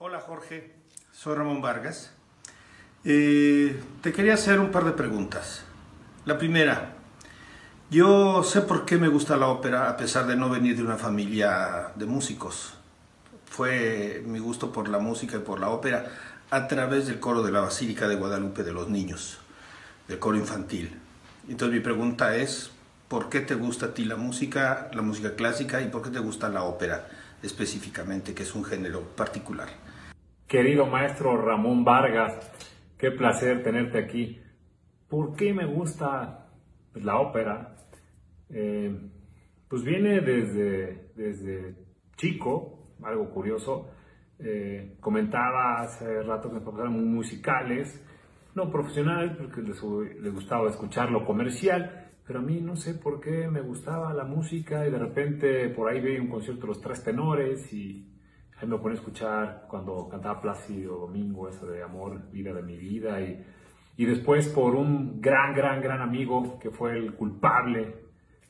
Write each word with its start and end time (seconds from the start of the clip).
Hola 0.00 0.20
Jorge, 0.20 0.76
soy 1.10 1.34
Ramón 1.34 1.60
Vargas. 1.60 2.12
Eh, 3.04 3.82
te 4.00 4.12
quería 4.12 4.34
hacer 4.34 4.60
un 4.60 4.70
par 4.70 4.84
de 4.84 4.92
preguntas. 4.92 5.64
La 6.24 6.38
primera, 6.38 6.92
yo 7.90 8.44
sé 8.44 8.60
por 8.60 8.84
qué 8.84 8.96
me 8.96 9.08
gusta 9.08 9.36
la 9.36 9.48
ópera 9.48 9.90
a 9.90 9.96
pesar 9.96 10.28
de 10.28 10.36
no 10.36 10.50
venir 10.50 10.76
de 10.76 10.84
una 10.84 10.98
familia 10.98 11.90
de 11.96 12.06
músicos. 12.06 12.74
Fue 13.46 14.22
mi 14.24 14.38
gusto 14.38 14.70
por 14.70 14.88
la 14.88 15.00
música 15.00 15.38
y 15.38 15.40
por 15.40 15.58
la 15.58 15.70
ópera 15.70 16.12
a 16.48 16.68
través 16.68 17.08
del 17.08 17.18
coro 17.18 17.42
de 17.42 17.50
la 17.50 17.62
Basílica 17.62 18.06
de 18.06 18.14
Guadalupe 18.14 18.62
de 18.62 18.72
los 18.72 18.88
Niños, 18.88 19.38
del 20.06 20.20
coro 20.20 20.36
infantil. 20.36 20.96
Entonces 21.48 21.74
mi 21.74 21.82
pregunta 21.82 22.36
es, 22.36 22.70
¿por 23.08 23.28
qué 23.28 23.40
te 23.40 23.56
gusta 23.56 23.86
a 23.86 23.94
ti 23.94 24.04
la 24.04 24.14
música, 24.14 24.92
la 24.92 25.02
música 25.02 25.34
clásica 25.34 25.82
y 25.82 25.88
por 25.88 26.02
qué 26.02 26.10
te 26.10 26.20
gusta 26.20 26.48
la 26.50 26.62
ópera 26.62 27.08
específicamente, 27.42 28.32
que 28.32 28.44
es 28.44 28.54
un 28.54 28.64
género 28.64 29.02
particular? 29.02 29.87
Querido 30.48 30.86
maestro 30.86 31.36
Ramón 31.36 31.84
Vargas, 31.84 32.40
qué 32.96 33.10
placer 33.10 33.62
tenerte 33.62 33.98
aquí. 33.98 34.40
¿Por 35.06 35.36
qué 35.36 35.52
me 35.52 35.66
gusta 35.66 36.48
pues, 36.90 37.04
la 37.04 37.20
ópera? 37.20 37.76
Eh, 38.48 38.98
pues 39.68 39.84
viene 39.84 40.22
desde, 40.22 41.12
desde 41.14 41.74
chico, 42.16 42.94
algo 43.02 43.28
curioso. 43.28 43.90
Eh, 44.38 44.96
comentaba 45.00 45.82
hace 45.82 46.22
rato 46.22 46.50
que 46.50 46.60
pasaron 46.60 46.94
muy 46.94 47.04
musicales, 47.04 48.02
no 48.54 48.70
profesionales, 48.70 49.36
porque 49.36 49.60
les, 49.60 49.82
les 50.18 50.32
gustaba 50.32 50.70
escuchar 50.70 51.10
lo 51.10 51.26
comercial, 51.26 52.10
pero 52.26 52.38
a 52.38 52.42
mí 52.42 52.62
no 52.62 52.74
sé 52.74 52.94
por 52.94 53.20
qué 53.20 53.48
me 53.48 53.60
gustaba 53.60 54.14
la 54.14 54.24
música 54.24 54.88
y 54.88 54.90
de 54.90 54.98
repente 54.98 55.68
por 55.68 55.90
ahí 55.90 56.00
veía 56.00 56.22
un 56.22 56.30
concierto 56.30 56.62
de 56.62 56.68
los 56.68 56.80
tres 56.80 57.04
tenores 57.04 57.70
y 57.70 58.07
Me 58.66 58.76
pone 58.78 58.94
a 58.94 58.98
escuchar 58.98 59.66
cuando 59.68 60.08
cantaba 60.08 60.40
Plácido 60.40 60.98
Domingo, 60.98 61.48
eso 61.48 61.66
de 61.66 61.82
amor, 61.82 62.30
vida 62.32 62.52
de 62.52 62.62
mi 62.62 62.76
vida. 62.76 63.20
Y, 63.20 63.44
y 63.96 64.04
después 64.04 64.48
por 64.48 64.74
un 64.74 65.20
gran, 65.20 65.54
gran, 65.54 65.80
gran 65.80 66.00
amigo 66.00 66.58
que 66.58 66.70
fue 66.70 66.96
el 66.96 67.14
culpable 67.14 68.08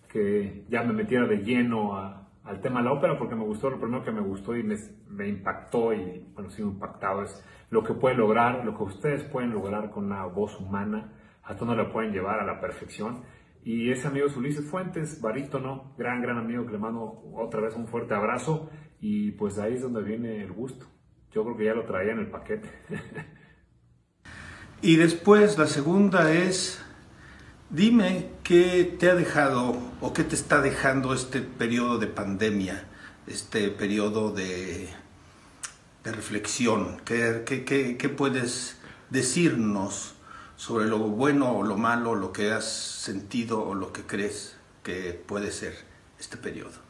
que 0.09 0.65
ya 0.69 0.83
me 0.83 0.93
metiera 0.93 1.27
de 1.27 1.39
lleno 1.39 1.97
al 1.97 2.61
tema 2.61 2.81
de 2.81 2.87
la 2.87 2.93
ópera 2.93 3.19
porque 3.19 3.35
me 3.35 3.45
gustó, 3.45 3.69
lo 3.69 3.79
primero 3.79 4.03
que 4.03 4.11
me 4.11 4.21
gustó 4.21 4.57
y 4.57 4.63
me, 4.63 4.77
me 5.09 5.29
impactó 5.29 5.93
y 5.93 6.27
bueno, 6.35 6.51
sigo 6.51 6.71
impactado 6.71 7.23
es 7.23 7.45
lo 7.71 7.83
que 7.85 7.93
puede 7.93 8.17
lograr, 8.17 8.65
lo 8.65 8.77
que 8.77 8.85
ustedes 8.85 9.25
pueden 9.25 9.51
lograr 9.51 9.91
con 9.91 10.07
una 10.07 10.25
voz 10.25 10.59
humana, 10.59 11.13
hasta 11.43 11.65
dónde 11.65 11.83
la 11.83 11.93
pueden 11.93 12.13
llevar 12.13 12.41
a 12.41 12.47
la 12.47 12.61
perfección. 12.61 13.23
Y 13.63 13.91
ese 13.91 14.09
amigo 14.09 14.27
es 14.27 14.37
Ulises 14.37 14.65
Fuentes, 14.71 15.21
barítono, 15.21 15.93
gran, 15.99 16.23
gran 16.23 16.39
amigo 16.39 16.65
que 16.65 16.73
le 16.73 16.79
mando 16.79 17.23
otra 17.35 17.61
vez 17.61 17.77
un 17.77 17.87
fuerte 17.87 18.15
abrazo 18.15 18.71
y 19.01 19.33
pues 19.33 19.59
ahí 19.59 19.75
es 19.75 19.83
donde 19.83 20.03
viene 20.03 20.43
el 20.43 20.53
gusto. 20.53 20.87
Yo 21.33 21.45
creo 21.45 21.57
que 21.57 21.65
ya 21.67 21.75
lo 21.75 21.85
traía 21.85 22.13
en 22.13 22.21
el 22.21 22.27
paquete. 22.29 22.69
y 24.83 24.97
después 24.97 25.59
la 25.59 25.67
segunda 25.67 26.33
es, 26.33 26.81
dime 27.71 28.31
qué 28.43 28.97
te 28.99 29.11
ha 29.11 29.15
dejado 29.15 29.77
o 30.01 30.13
qué 30.13 30.25
te 30.25 30.35
está 30.35 30.61
dejando 30.61 31.15
este 31.15 31.41
periodo 31.41 31.99
de 31.99 32.07
pandemia, 32.07 32.89
este 33.27 33.69
periodo 33.69 34.33
de, 34.33 34.89
de 36.03 36.13
reflexión. 36.13 37.01
¿Qué, 37.05 37.45
qué, 37.47 37.97
qué 37.97 38.09
puedes 38.09 38.79
decirnos 39.11 40.15
sobre 40.57 40.87
lo 40.87 40.99
bueno 40.99 41.59
o 41.59 41.63
lo 41.63 41.77
malo, 41.77 42.17
lo 42.17 42.33
que 42.33 42.51
has 42.51 42.65
sentido 42.65 43.63
o 43.63 43.75
lo 43.75 43.93
que 43.93 44.03
crees 44.03 44.57
que 44.83 45.13
puede 45.13 45.53
ser 45.53 45.75
este 46.19 46.37
periodo? 46.37 46.88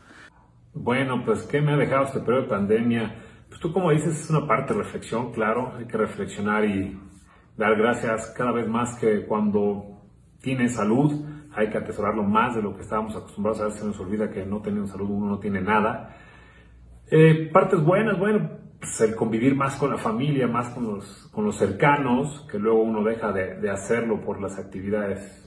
Bueno, 0.75 1.23
pues 1.25 1.43
¿qué 1.45 1.61
me 1.61 1.73
ha 1.73 1.77
dejado 1.77 2.05
este 2.05 2.21
periodo 2.21 2.43
de 2.43 2.49
pandemia? 2.49 3.15
Pues 3.49 3.61
tú 3.61 3.73
como 3.73 3.91
dices, 3.91 4.21
es 4.21 4.31
una 4.31 4.47
parte 4.47 4.75
de 4.75 4.83
reflexión, 4.83 5.33
claro, 5.33 5.73
hay 5.77 5.87
que 5.87 5.97
reflexionar 5.97 6.65
y 6.65 6.99
dar 7.57 7.77
gracias 7.77 8.33
cada 8.37 8.53
vez 8.53 8.69
más 8.69 8.99
que 8.99 9.25
cuando 9.27 10.03
tienes 10.41 10.77
salud 10.77 11.25
hay 11.55 11.71
que 11.71 11.79
atesorarlo 11.79 12.23
más 12.23 12.55
de 12.55 12.63
lo 12.63 12.77
que 12.77 12.83
estábamos 12.83 13.17
acostumbrados, 13.17 13.61
a 13.61 13.65
veces 13.65 13.81
se 13.81 13.87
nos 13.87 13.99
olvida 13.99 14.31
que 14.31 14.45
no 14.45 14.61
teniendo 14.61 14.87
salud 14.87 15.11
uno 15.11 15.27
no 15.27 15.39
tiene 15.39 15.61
nada. 15.61 16.17
Eh, 17.11 17.51
partes 17.53 17.83
buenas, 17.83 18.19
bueno, 18.19 18.51
pues 18.79 19.01
el 19.01 19.17
convivir 19.17 19.57
más 19.57 19.77
con 19.77 19.91
la 19.91 19.99
familia, 19.99 20.47
más 20.47 20.69
con 20.69 20.85
los, 20.85 21.29
con 21.33 21.45
los 21.45 21.57
cercanos, 21.57 22.47
que 22.51 22.59
luego 22.59 22.83
uno 22.83 23.03
deja 23.03 23.33
de, 23.33 23.57
de 23.57 23.71
hacerlo 23.71 24.21
por 24.21 24.41
las 24.41 24.59
actividades 24.59 25.45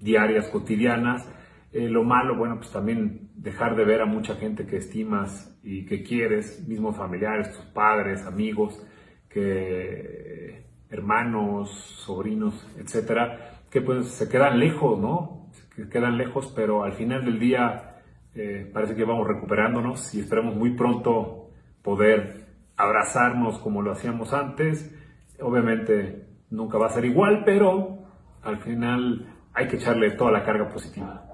diarias, 0.00 0.48
cotidianas. 0.48 1.28
Eh, 1.72 1.88
lo 1.88 2.04
malo, 2.04 2.36
bueno, 2.36 2.56
pues 2.56 2.70
también 2.70 3.30
dejar 3.34 3.76
de 3.76 3.84
ver 3.84 4.02
a 4.02 4.06
mucha 4.06 4.34
gente 4.34 4.66
que 4.66 4.76
estimas 4.76 5.58
y 5.62 5.86
que 5.86 6.02
quieres, 6.02 6.66
mismos 6.68 6.96
familiares, 6.96 7.50
tus 7.52 7.64
padres, 7.66 8.26
amigos, 8.26 8.86
que 9.28 10.66
hermanos, 10.90 11.70
sobrinos, 12.04 12.66
etcétera, 12.78 13.62
que 13.70 13.80
pues 13.80 14.08
se 14.08 14.28
quedan 14.28 14.58
lejos, 14.58 14.98
¿no? 15.00 15.48
Se 15.74 15.88
quedan 15.88 16.18
lejos, 16.18 16.52
pero 16.54 16.84
al 16.84 16.92
final 16.92 17.24
del 17.24 17.38
día 17.38 18.02
eh, 18.34 18.70
parece 18.72 18.94
que 18.94 19.04
vamos 19.04 19.26
recuperándonos 19.26 20.14
y 20.14 20.20
esperamos 20.20 20.54
muy 20.54 20.76
pronto 20.76 21.48
poder 21.82 22.46
abrazarnos 22.76 23.58
como 23.58 23.80
lo 23.80 23.92
hacíamos 23.92 24.34
antes. 24.34 24.94
Obviamente 25.40 26.26
nunca 26.50 26.76
va 26.76 26.86
a 26.86 26.90
ser 26.90 27.06
igual, 27.06 27.44
pero 27.46 28.04
al 28.42 28.58
final 28.58 29.26
hay 29.54 29.68
que 29.68 29.76
echarle 29.76 30.10
toda 30.10 30.32
la 30.32 30.44
carga 30.44 30.68
positiva. 30.68 31.31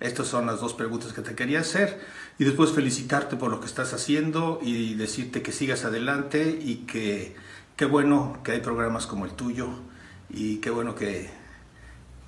Estas 0.00 0.28
son 0.28 0.46
las 0.46 0.60
dos 0.60 0.72
preguntas 0.72 1.12
que 1.12 1.20
te 1.20 1.34
quería 1.34 1.60
hacer 1.60 2.00
y 2.38 2.44
después 2.44 2.72
felicitarte 2.72 3.36
por 3.36 3.50
lo 3.50 3.60
que 3.60 3.66
estás 3.66 3.92
haciendo 3.92 4.58
y 4.62 4.94
decirte 4.94 5.42
que 5.42 5.52
sigas 5.52 5.84
adelante 5.84 6.58
y 6.58 6.86
que 6.86 7.36
qué 7.76 7.84
bueno 7.84 8.38
que 8.42 8.52
hay 8.52 8.60
programas 8.60 9.06
como 9.06 9.26
el 9.26 9.32
tuyo 9.32 9.68
y 10.30 10.56
qué 10.56 10.70
bueno 10.70 10.94
que, 10.94 11.28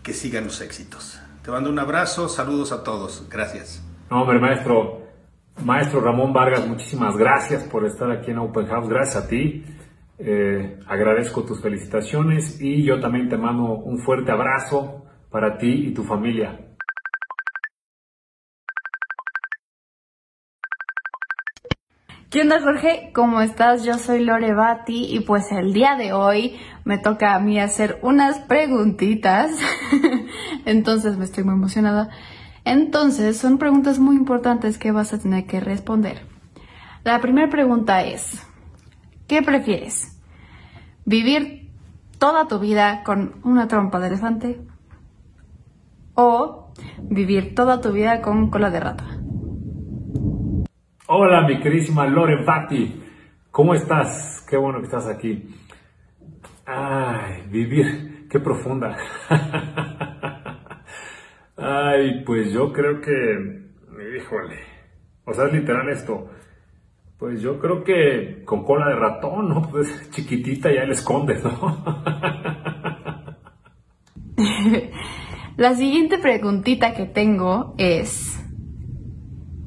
que 0.02 0.12
sigan 0.12 0.44
los 0.44 0.60
éxitos. 0.60 1.18
Te 1.42 1.50
mando 1.50 1.70
un 1.70 1.78
abrazo, 1.78 2.28
saludos 2.28 2.72
a 2.72 2.84
todos, 2.84 3.26
gracias. 3.30 3.82
No, 4.10 4.22
hombre, 4.22 4.38
maestro, 4.38 5.08
maestro 5.64 6.00
Ramón 6.00 6.34
Vargas, 6.34 6.66
muchísimas 6.66 7.16
gracias 7.16 7.62
por 7.64 7.86
estar 7.86 8.10
aquí 8.10 8.32
en 8.32 8.38
Open 8.38 8.66
House, 8.66 8.88
gracias 8.88 9.24
a 9.24 9.28
ti. 9.28 9.64
Eh, 10.18 10.78
agradezco 10.86 11.42
tus 11.42 11.60
felicitaciones 11.60 12.60
y 12.60 12.84
yo 12.84 13.00
también 13.00 13.30
te 13.30 13.38
mando 13.38 13.64
un 13.64 13.98
fuerte 13.98 14.30
abrazo 14.30 15.06
para 15.30 15.56
ti 15.56 15.86
y 15.86 15.94
tu 15.94 16.04
familia. 16.04 16.61
¿Qué 22.32 22.40
onda 22.40 22.62
Jorge? 22.62 23.10
¿Cómo 23.12 23.42
estás? 23.42 23.84
Yo 23.84 23.98
soy 23.98 24.24
Lore 24.24 24.54
Bati 24.54 25.04
y 25.04 25.20
pues 25.20 25.52
el 25.52 25.74
día 25.74 25.96
de 25.96 26.14
hoy 26.14 26.56
me 26.82 26.96
toca 26.96 27.34
a 27.34 27.40
mí 27.40 27.60
hacer 27.60 27.98
unas 28.00 28.38
preguntitas. 28.38 29.50
Entonces 30.64 31.18
me 31.18 31.26
estoy 31.26 31.44
muy 31.44 31.52
emocionada. 31.52 32.08
Entonces 32.64 33.36
son 33.36 33.58
preguntas 33.58 33.98
muy 33.98 34.16
importantes 34.16 34.78
que 34.78 34.92
vas 34.92 35.12
a 35.12 35.18
tener 35.18 35.44
que 35.44 35.60
responder. 35.60 36.26
La 37.04 37.20
primera 37.20 37.50
pregunta 37.50 38.02
es, 38.02 38.42
¿qué 39.28 39.42
prefieres? 39.42 40.18
¿Vivir 41.04 41.70
toda 42.18 42.48
tu 42.48 42.58
vida 42.58 43.02
con 43.04 43.42
una 43.44 43.68
trompa 43.68 44.00
de 44.00 44.06
elefante? 44.06 44.66
¿O 46.14 46.72
vivir 47.02 47.54
toda 47.54 47.82
tu 47.82 47.92
vida 47.92 48.22
con 48.22 48.48
cola 48.48 48.70
de 48.70 48.80
rata? 48.80 49.21
Hola, 51.14 51.42
mi 51.46 51.60
queridísima 51.60 52.06
Lore 52.06 52.42
Fati. 52.42 53.02
¿Cómo 53.50 53.74
estás? 53.74 54.42
Qué 54.48 54.56
bueno 54.56 54.78
que 54.78 54.86
estás 54.86 55.06
aquí. 55.06 55.46
Ay, 56.64 57.42
vivir, 57.50 58.26
qué 58.30 58.40
profunda. 58.40 58.96
Ay, 61.58 62.24
pues 62.24 62.50
yo 62.50 62.72
creo 62.72 63.02
que, 63.02 63.12
híjole, 64.16 64.60
o 65.26 65.34
sea, 65.34 65.48
es 65.48 65.52
literal 65.52 65.90
esto. 65.90 66.30
Pues 67.18 67.42
yo 67.42 67.58
creo 67.58 67.84
que 67.84 68.42
con 68.46 68.64
cola 68.64 68.88
de 68.88 68.96
ratón, 68.96 69.50
¿no? 69.50 69.60
Pues 69.70 70.10
chiquitita 70.12 70.72
ya 70.72 70.84
le 70.84 70.94
escondes, 70.94 71.44
¿no? 71.44 71.84
La 75.58 75.74
siguiente 75.74 76.16
preguntita 76.16 76.94
que 76.94 77.04
tengo 77.04 77.74
es, 77.76 78.31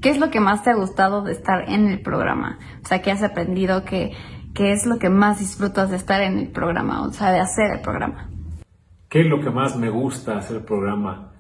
¿Qué 0.06 0.12
es 0.12 0.20
lo 0.20 0.30
que 0.30 0.40
más 0.40 0.62
te 0.62 0.70
ha 0.70 0.76
gustado 0.76 1.24
de 1.24 1.32
estar 1.32 1.68
en 1.68 1.88
el 1.88 2.00
programa? 2.00 2.60
O 2.84 2.88
sea, 2.88 3.02
¿qué 3.02 3.10
has 3.10 3.24
aprendido? 3.24 3.86
¿Qué, 3.86 4.12
qué 4.54 4.72
es 4.72 4.86
lo 4.86 5.00
que 5.00 5.10
más 5.10 5.40
disfrutas 5.40 5.90
de 5.90 5.96
estar 5.96 6.22
en 6.22 6.38
el 6.38 6.50
programa? 6.50 7.08
O 7.08 7.12
sea, 7.12 7.32
de 7.32 7.40
hacer 7.40 7.72
el 7.72 7.82
programa. 7.82 8.30
¿Qué 9.10 9.22
es 9.22 9.26
lo 9.26 9.42
que 9.42 9.50
más 9.50 9.76
me 9.76 9.90
gusta 9.90 10.38
hacer 10.38 10.58
el 10.58 10.64
programa? 10.64 11.32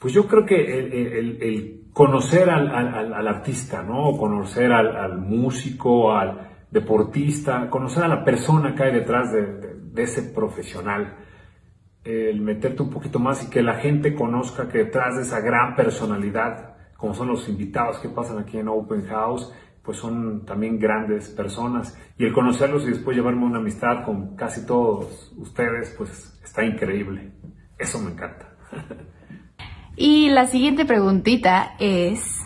Pues 0.00 0.14
yo 0.14 0.28
creo 0.28 0.46
que 0.46 0.54
el, 0.54 1.88
conocer 1.92 2.48
al, 2.48 3.26
artista, 3.26 3.82
¿no? 3.82 4.16
Conocer 4.16 4.70
al, 4.70 5.18
músico, 5.18 6.14
al 6.14 6.48
deportista, 6.70 7.68
conocer 7.68 8.04
a 8.04 8.08
la 8.08 8.22
persona 8.22 8.72
que 8.76 8.84
hay 8.84 8.92
detrás 8.92 9.32
de, 9.32 9.80
de 9.92 10.02
ese 10.04 10.30
profesional 10.32 11.16
el 12.04 12.40
meterte 12.40 12.84
un 12.84 12.90
poquito 12.90 13.18
más 13.18 13.42
y 13.42 13.50
que 13.50 13.62
la 13.62 13.74
gente 13.80 14.14
conozca 14.14 14.68
que 14.68 14.78
detrás 14.78 15.16
de 15.16 15.22
esa 15.22 15.40
gran 15.40 15.74
personalidad 15.74 16.72
como 17.02 17.14
son 17.14 17.26
los 17.26 17.48
invitados 17.48 17.98
que 17.98 18.08
pasan 18.08 18.38
aquí 18.38 18.58
en 18.58 18.68
Open 18.68 19.04
House, 19.08 19.52
pues 19.82 19.98
son 19.98 20.46
también 20.46 20.78
grandes 20.78 21.30
personas 21.30 21.98
y 22.16 22.24
el 22.24 22.32
conocerlos 22.32 22.84
y 22.84 22.90
después 22.90 23.16
llevarme 23.16 23.44
una 23.44 23.58
amistad 23.58 24.04
con 24.04 24.36
casi 24.36 24.64
todos 24.64 25.32
ustedes, 25.36 25.92
pues 25.98 26.38
está 26.44 26.64
increíble. 26.64 27.32
Eso 27.76 27.98
me 27.98 28.12
encanta. 28.12 28.54
Y 29.96 30.30
la 30.30 30.46
siguiente 30.46 30.84
preguntita 30.84 31.74
es, 31.80 32.40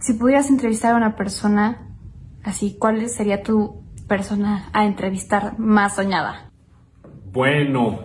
si 0.00 0.14
pudieras 0.14 0.50
entrevistar 0.50 0.94
a 0.94 0.96
una 0.96 1.14
persona 1.14 1.94
así, 2.42 2.76
¿cuál 2.76 3.08
sería 3.08 3.44
tu 3.44 3.84
persona 4.08 4.68
a 4.72 4.84
entrevistar 4.84 5.60
más 5.60 5.94
soñada? 5.94 6.50
Bueno, 7.30 8.00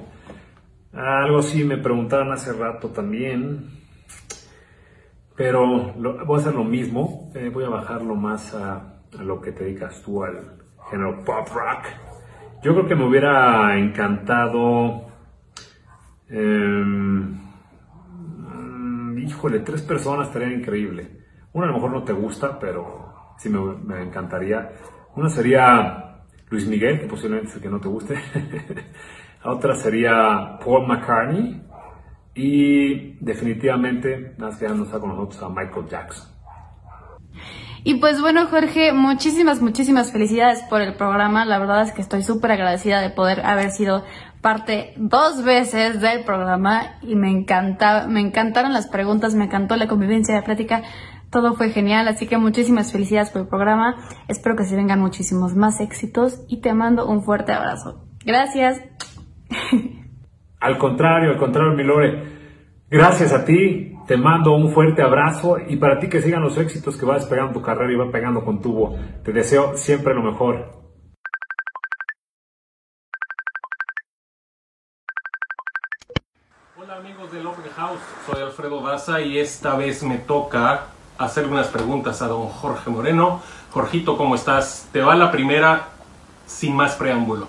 algo 0.94 1.42
sí 1.42 1.64
me 1.64 1.78
preguntaron 1.78 2.32
hace 2.32 2.54
rato 2.54 2.90
también, 2.90 3.77
pero 5.38 5.94
voy 5.94 6.36
a 6.36 6.42
hacer 6.42 6.56
lo 6.56 6.64
mismo, 6.64 7.32
eh, 7.36 7.50
voy 7.54 7.64
a 7.64 7.70
bajarlo 7.70 8.16
más 8.16 8.56
a, 8.56 9.04
lo 9.20 9.40
que 9.40 9.52
te 9.52 9.64
dedicas 9.66 10.02
tú 10.02 10.24
al 10.24 10.58
género 10.90 11.24
pop 11.24 11.48
rock. 11.54 11.86
Yo 12.64 12.74
creo 12.74 12.88
que 12.88 12.96
me 12.96 13.06
hubiera 13.06 13.78
encantado... 13.78 15.06
Mm, 16.30 17.38
híjole, 19.20 19.60
tres 19.60 19.84
personas 19.84 20.28
estaría 20.28 20.52
increíble. 20.52 21.22
Una 21.54 21.66
a 21.66 21.70
lo 21.70 21.76
mejor 21.76 21.92
no 21.92 22.04
te 22.04 22.14
gusta, 22.14 22.58
pero 22.60 23.36
sí 23.38 23.50
me, 23.50 23.60
me 23.76 24.02
encantaría. 24.02 24.72
Una 25.16 25.30
sería 25.30 26.24
Luis 26.50 26.68
Miguel, 26.68 27.00
que 27.00 27.08
posiblemente 27.08 27.50
es 27.50 27.56
el 27.58 27.62
que 27.62 27.70
no 27.70 27.80
te 27.80 27.88
guste. 27.88 28.16
Otra 29.44 29.76
sería 29.76 30.58
Paul 30.64 30.88
McCartney. 30.88 31.62
Y 32.38 33.18
definitivamente, 33.20 34.36
más 34.38 34.58
que 34.58 34.68
ya 34.68 34.74
no 34.74 34.84
está 34.84 35.00
con 35.00 35.10
nosotros, 35.10 35.42
a 35.42 35.50
Michael 35.50 35.88
Jackson. 35.90 36.28
Y 37.84 37.96
pues 37.96 38.22
bueno, 38.22 38.46
Jorge, 38.48 38.94
muchísimas, 38.94 39.62
muchísimas 39.62 40.12
felicidades 40.12 40.62
por 40.70 40.82
el 40.82 40.94
programa. 40.96 41.46
La 41.46 41.58
verdad 41.58 41.82
es 41.82 41.94
que 41.94 42.02
estoy 42.02 42.22
súper 42.22 42.52
agradecida 42.52 43.02
de 43.02 43.10
poder 43.10 43.46
haber 43.46 43.72
sido 43.72 44.04
parte 44.42 44.94
dos 44.98 45.44
veces 45.44 46.00
del 46.00 46.24
programa 46.26 47.00
y 47.02 47.16
me 47.16 47.32
encanta, 47.32 48.06
me 48.08 48.20
encantaron 48.20 48.72
las 48.72 48.88
preguntas, 48.88 49.34
me 49.34 49.46
encantó 49.46 49.76
la 49.76 49.88
convivencia, 49.88 50.36
la 50.36 50.44
plática, 50.44 50.84
todo 51.32 51.56
fue 51.56 51.72
genial, 51.72 52.08
así 52.08 52.28
que 52.28 52.38
muchísimas 52.38 52.92
felicidades 52.92 53.32
por 53.32 53.42
el 53.42 53.48
programa. 53.48 53.96
Espero 54.28 54.56
que 54.56 54.66
se 54.66 54.76
vengan 54.76 55.00
muchísimos 55.00 55.56
más 55.56 55.80
éxitos 55.80 56.42
y 56.48 56.62
te 56.62 56.74
mando 56.74 57.08
un 57.08 57.24
fuerte 57.24 57.52
abrazo. 57.52 58.06
Gracias. 58.26 58.82
Al 60.68 60.78
contrario, 60.78 61.30
al 61.32 61.38
contrario, 61.38 61.72
mi 61.72 61.84
Lore. 61.86 62.24
Gracias 62.90 63.32
a 63.32 63.46
ti, 63.46 63.96
te 64.06 64.18
mando 64.18 64.52
un 64.52 64.74
fuerte 64.74 65.02
abrazo 65.02 65.56
y 65.66 65.78
para 65.78 65.98
ti 65.98 66.10
que 66.10 66.22
sigan 66.22 66.42
los 66.42 66.58
éxitos 66.58 66.98
que 66.98 67.06
vas 67.06 67.26
pegando 67.26 67.54
tu 67.54 67.62
carrera 67.62 67.90
y 67.94 67.96
va 67.96 68.12
pegando 68.12 68.44
con 68.44 68.62
tubo. 68.62 69.00
Te 69.24 69.32
deseo 69.32 69.78
siempre 69.78 70.14
lo 70.14 70.24
mejor. 70.24 70.74
Hola 76.76 76.98
amigos 76.98 77.32
del 77.32 77.48
Open 77.48 77.72
House, 77.74 78.02
soy 78.26 78.44
Alfredo 78.44 78.82
Daza 78.82 79.22
y 79.22 79.40
esta 79.40 79.78
vez 79.78 80.04
me 80.04 80.18
toca 80.18 80.88
hacer 81.18 81.48
unas 81.48 81.68
preguntas 81.70 82.22
a 82.22 82.28
don 82.28 82.50
Jorge 82.50 82.90
Moreno. 82.90 83.42
Jorgito, 83.72 84.18
¿cómo 84.18 84.36
estás? 84.36 84.90
Te 84.92 85.00
va 85.00 85.16
la 85.16 85.32
primera 85.32 85.88
sin 86.46 86.76
más 86.76 86.96
preámbulo. 86.96 87.48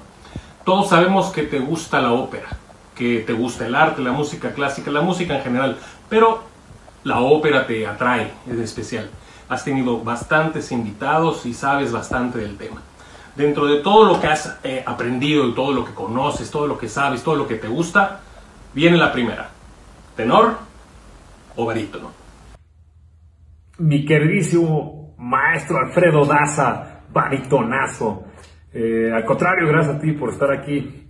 Todos 0.65 0.91
sabemos 0.91 1.32
que 1.32 1.43
te 1.43 1.59
gusta 1.59 2.00
la 2.00 2.12
ópera, 2.12 2.47
que 2.98 3.20
te 3.20 3.32
gusta 3.32 3.64
el 3.66 3.76
arte, 3.76 4.02
la 4.02 4.12
música 4.12 4.52
clásica, 4.52 4.90
la 4.90 5.00
música 5.00 5.36
en 5.36 5.42
general, 5.42 5.78
pero 6.08 6.42
la 7.04 7.20
ópera 7.20 7.66
te 7.66 7.86
atrae, 7.86 8.32
es 8.50 8.58
especial. 8.58 9.08
Has 9.48 9.64
tenido 9.64 10.00
bastantes 10.00 10.72
invitados 10.72 11.46
y 11.46 11.54
sabes 11.54 11.92
bastante 11.92 12.38
del 12.38 12.56
tema. 12.56 12.82
Dentro 13.36 13.66
de 13.66 13.80
todo 13.80 14.04
lo 14.04 14.20
que 14.20 14.26
has 14.26 14.58
eh, 14.64 14.82
aprendido 14.84 15.46
y 15.46 15.54
todo 15.54 15.72
lo 15.72 15.84
que 15.84 15.94
conoces, 15.94 16.50
todo 16.50 16.66
lo 16.66 16.76
que 16.76 16.88
sabes, 16.88 17.22
todo 17.22 17.36
lo 17.36 17.46
que 17.46 17.54
te 17.54 17.68
gusta, 17.68 18.20
viene 18.74 18.96
la 18.96 19.12
primera. 19.12 19.48
¿Tenor 20.16 20.58
o 21.54 21.64
barítono? 21.64 22.10
Mi 23.78 24.04
queridísimo 24.04 25.14
maestro 25.18 25.78
Alfredo 25.78 26.26
Daza, 26.26 27.02
baritonazo. 27.12 28.24
Eh, 28.72 29.10
al 29.14 29.24
contrario, 29.24 29.68
gracias 29.68 29.96
a 29.96 30.00
ti 30.00 30.12
por 30.12 30.30
estar 30.30 30.50
aquí. 30.50 31.07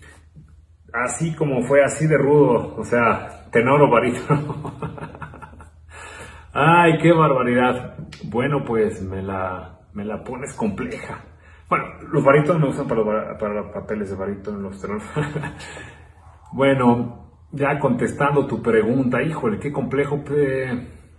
Así 0.93 1.35
como 1.35 1.62
fue 1.62 1.85
así 1.85 2.06
de 2.06 2.17
rudo, 2.17 2.75
o 2.76 2.85
sea, 2.85 3.46
tenor 3.50 3.82
o 3.82 3.90
barítono. 3.90 4.73
Ay, 6.52 6.99
qué 6.99 7.12
barbaridad. 7.12 7.96
Bueno, 8.25 8.64
pues 8.64 9.02
me 9.02 9.23
la, 9.23 9.79
me 9.93 10.05
la 10.05 10.25
pones 10.25 10.55
compleja. 10.55 11.25
Bueno, 11.69 11.85
los 12.11 12.25
barítonos 12.25 12.62
me 12.62 12.69
usan 12.69 12.88
para, 12.88 13.37
para 13.38 13.55
los 13.55 13.70
papeles 13.73 14.11
de 14.11 14.17
barítono, 14.17 14.58
los 14.58 14.81
tenores. 14.81 15.05
bueno, 16.52 17.29
ya 17.52 17.79
contestando 17.79 18.46
tu 18.46 18.62
pregunta, 18.62 19.23
híjole, 19.23 19.58
qué 19.58 19.70
complejo. 19.70 20.23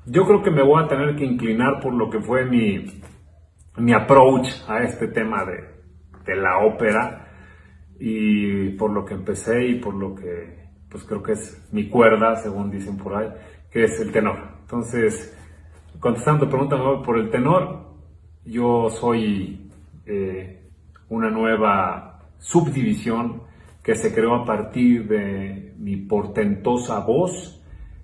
Yo 0.07 0.25
creo 0.25 0.41
que 0.41 0.51
me 0.51 0.63
voy 0.63 0.83
a 0.83 0.87
tener 0.87 1.15
que 1.15 1.25
inclinar 1.25 1.79
por 1.79 1.93
lo 1.93 2.09
que 2.09 2.19
fue 2.19 2.45
mi, 2.45 3.03
mi 3.77 3.93
approach 3.93 4.49
a 4.67 4.79
este 4.79 5.09
tema 5.09 5.45
de, 5.45 5.79
de 6.25 6.35
la 6.35 6.57
ópera 6.57 7.28
y 7.99 8.69
por 8.71 8.91
lo 8.91 9.03
que 9.03 9.13
empecé 9.13 9.65
y 9.67 9.75
por 9.75 9.93
lo 9.93 10.15
que 10.15 10.69
pues 10.89 11.03
creo 11.03 11.21
que 11.21 11.33
es 11.33 11.67
mi 11.71 11.87
cuerda, 11.87 12.35
según 12.37 12.71
dicen 12.71 12.97
por 12.97 13.15
ahí, 13.15 13.29
que 13.71 13.83
es 13.83 13.99
el 13.99 14.11
tenor. 14.11 14.39
Entonces, 14.61 15.37
contestando 15.99 16.49
pregunta 16.49 16.77
por 17.03 17.17
el 17.19 17.29
tenor, 17.29 17.89
yo 18.43 18.89
soy 18.89 19.69
eh, 20.05 20.69
una 21.09 21.29
nueva 21.29 22.21
subdivisión 22.39 23.43
que 23.83 23.95
se 23.95 24.13
creó 24.13 24.35
a 24.35 24.45
partir 24.45 25.07
de 25.07 25.75
mi 25.77 25.97
portentosa 25.97 26.99
voz, 26.99 27.63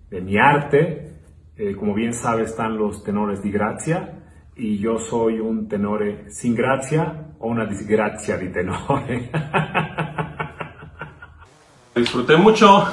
de 0.09 0.21
mi 0.21 0.37
arte. 0.37 1.13
Eh, 1.57 1.75
como 1.75 1.93
bien 1.93 2.13
sabe, 2.13 2.43
están 2.43 2.77
los 2.77 3.03
tenores 3.03 3.41
di 3.41 3.49
grazia 3.49 4.21
y 4.55 4.77
yo 4.77 4.99
soy 4.99 5.39
un 5.39 5.67
tenore 5.67 6.29
sin 6.29 6.53
gracia 6.53 7.24
o 7.39 7.47
una 7.47 7.65
disgrazia 7.65 8.37
di 8.37 8.51
tenore. 8.51 9.29
Disfruté 11.95 12.35
mucho, 12.35 12.85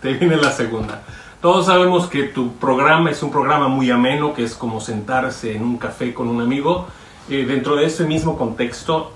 te 0.00 0.12
viene 0.12 0.36
la 0.36 0.52
segunda. 0.52 1.02
Todos 1.40 1.66
sabemos 1.66 2.06
que 2.06 2.24
tu 2.24 2.54
programa 2.54 3.10
es 3.10 3.22
un 3.22 3.30
programa 3.30 3.68
muy 3.68 3.90
ameno, 3.90 4.32
que 4.32 4.44
es 4.44 4.54
como 4.54 4.80
sentarse 4.80 5.54
en 5.54 5.62
un 5.62 5.76
café 5.76 6.14
con 6.14 6.28
un 6.28 6.40
amigo. 6.40 6.86
Eh, 7.28 7.44
dentro 7.44 7.76
de 7.76 7.86
ese 7.86 8.04
mismo 8.04 8.38
contexto, 8.38 9.12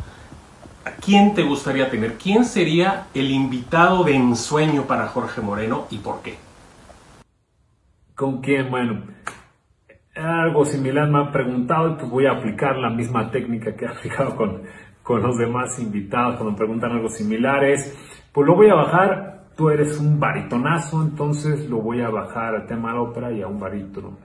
¿a 0.84 0.90
quién 0.90 1.34
te 1.34 1.42
gustaría 1.42 1.88
tener? 1.88 2.18
¿Quién 2.18 2.44
sería 2.44 3.06
el 3.14 3.30
invitado 3.30 4.04
de 4.04 4.14
ensueño 4.14 4.82
para 4.82 5.08
Jorge 5.08 5.40
Moreno 5.40 5.86
y 5.90 5.98
por 5.98 6.20
qué? 6.22 6.38
¿Con 8.14 8.40
quién? 8.40 8.70
Bueno, 8.70 9.02
algo 10.18 10.64
similar 10.64 11.08
me 11.08 11.18
han 11.18 11.32
preguntado 11.32 11.92
y 11.92 11.94
pues 11.94 12.10
voy 12.10 12.26
a 12.26 12.32
aplicar 12.32 12.76
la 12.76 12.90
misma 12.90 13.30
técnica 13.30 13.74
que 13.74 13.84
he 13.84 13.88
aplicado 13.88 14.36
con, 14.36 14.62
con 15.02 15.22
los 15.22 15.38
demás 15.38 15.78
invitados 15.78 16.36
cuando 16.36 16.52
me 16.52 16.58
preguntan 16.58 16.92
algo 16.92 17.08
similares. 17.08 17.96
Pues 18.32 18.46
lo 18.46 18.54
voy 18.54 18.68
a 18.68 18.74
bajar, 18.74 19.48
tú 19.56 19.70
eres 19.70 19.98
un 19.98 20.18
baritonazo, 20.20 21.02
entonces 21.02 21.68
lo 21.68 21.78
voy 21.78 22.00
a 22.02 22.10
bajar 22.10 22.54
al 22.54 22.66
tema 22.66 22.90
de 22.90 22.94
la 22.96 23.02
ópera 23.02 23.32
y 23.32 23.42
a 23.42 23.46
un 23.46 23.58
barítono. 23.58 24.18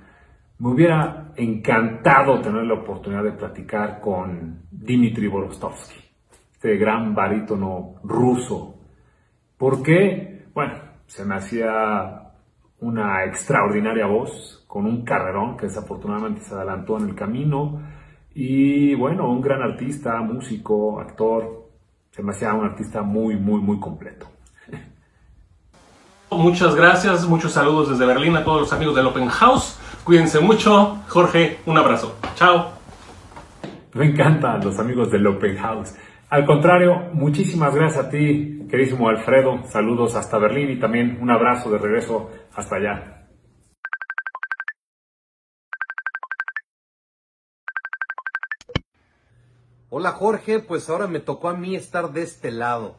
Me 0.60 0.70
hubiera 0.70 1.32
encantado 1.36 2.40
tener 2.42 2.64
la 2.64 2.76
oportunidad 2.76 3.24
de 3.24 3.32
platicar 3.32 4.00
con 4.00 4.62
Dmitry 4.72 5.28
Borostovsky, 5.28 6.00
este 6.52 6.78
gran 6.78 7.14
barítono 7.14 7.96
ruso. 8.04 8.76
¿Por 9.58 9.82
qué? 9.82 10.46
Bueno, 10.54 10.74
se 11.06 11.26
me 11.26 11.36
hacía 11.36 12.23
una 12.84 13.24
extraordinaria 13.24 14.06
voz, 14.06 14.64
con 14.68 14.86
un 14.86 15.04
carrerón 15.04 15.56
que 15.56 15.68
desafortunadamente 15.68 16.42
se 16.42 16.54
adelantó 16.54 16.98
en 16.98 17.10
el 17.10 17.16
camino. 17.16 17.82
Y 18.36 18.94
bueno, 18.96 19.30
un 19.30 19.42
gran 19.42 19.62
artista, 19.62 20.20
músico, 20.22 21.00
actor. 21.00 21.70
Se 22.12 22.22
me 22.22 22.32
hacía 22.32 22.54
un 22.54 22.66
artista 22.66 23.02
muy, 23.02 23.36
muy, 23.36 23.62
muy 23.62 23.80
completo. 23.80 24.28
Muchas 26.32 26.76
gracias, 26.76 27.28
muchos 27.28 27.52
saludos 27.54 27.92
desde 27.92 28.06
Berlín 28.06 28.36
a 28.36 28.44
todos 28.44 28.62
los 28.62 28.74
amigos 28.74 28.96
del 28.96 29.06
Open 29.06 29.28
House. 29.28 29.80
Cuídense 30.04 30.40
mucho. 30.40 30.98
Jorge, 31.08 31.60
un 31.66 31.78
abrazo. 31.78 32.16
Chao. 32.36 32.72
Me 33.94 34.08
encantan 34.08 34.64
los 34.66 34.80
amigos 34.80 35.12
del 35.12 35.26
Open 35.28 35.56
House. 35.58 35.94
Al 36.34 36.48
contrario, 36.48 37.12
muchísimas 37.14 37.76
gracias 37.76 38.06
a 38.06 38.10
ti, 38.10 38.66
queridísimo 38.68 39.08
Alfredo. 39.08 39.66
Saludos 39.66 40.16
hasta 40.16 40.40
Berlín 40.40 40.72
y 40.72 40.80
también 40.80 41.20
un 41.22 41.30
abrazo 41.30 41.70
de 41.70 41.78
regreso 41.78 42.32
hasta 42.56 42.78
allá. 42.78 43.28
Hola 49.92 50.14
Jorge, 50.14 50.58
pues 50.58 50.90
ahora 50.90 51.06
me 51.06 51.20
tocó 51.20 51.50
a 51.50 51.54
mí 51.56 51.76
estar 51.76 52.12
de 52.14 52.24
este 52.24 52.50
lado. 52.50 52.98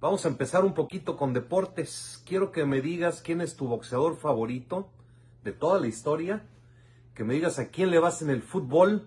Vamos 0.00 0.24
a 0.24 0.28
empezar 0.28 0.64
un 0.64 0.72
poquito 0.72 1.18
con 1.18 1.34
deportes. 1.34 2.24
Quiero 2.26 2.50
que 2.50 2.64
me 2.64 2.80
digas 2.80 3.20
quién 3.20 3.42
es 3.42 3.56
tu 3.56 3.68
boxeador 3.68 4.16
favorito 4.16 4.88
de 5.42 5.52
toda 5.52 5.78
la 5.80 5.86
historia. 5.86 6.46
Que 7.14 7.24
me 7.24 7.34
digas 7.34 7.58
a 7.58 7.68
quién 7.68 7.90
le 7.90 7.98
vas 7.98 8.22
en 8.22 8.30
el 8.30 8.40
fútbol 8.40 9.06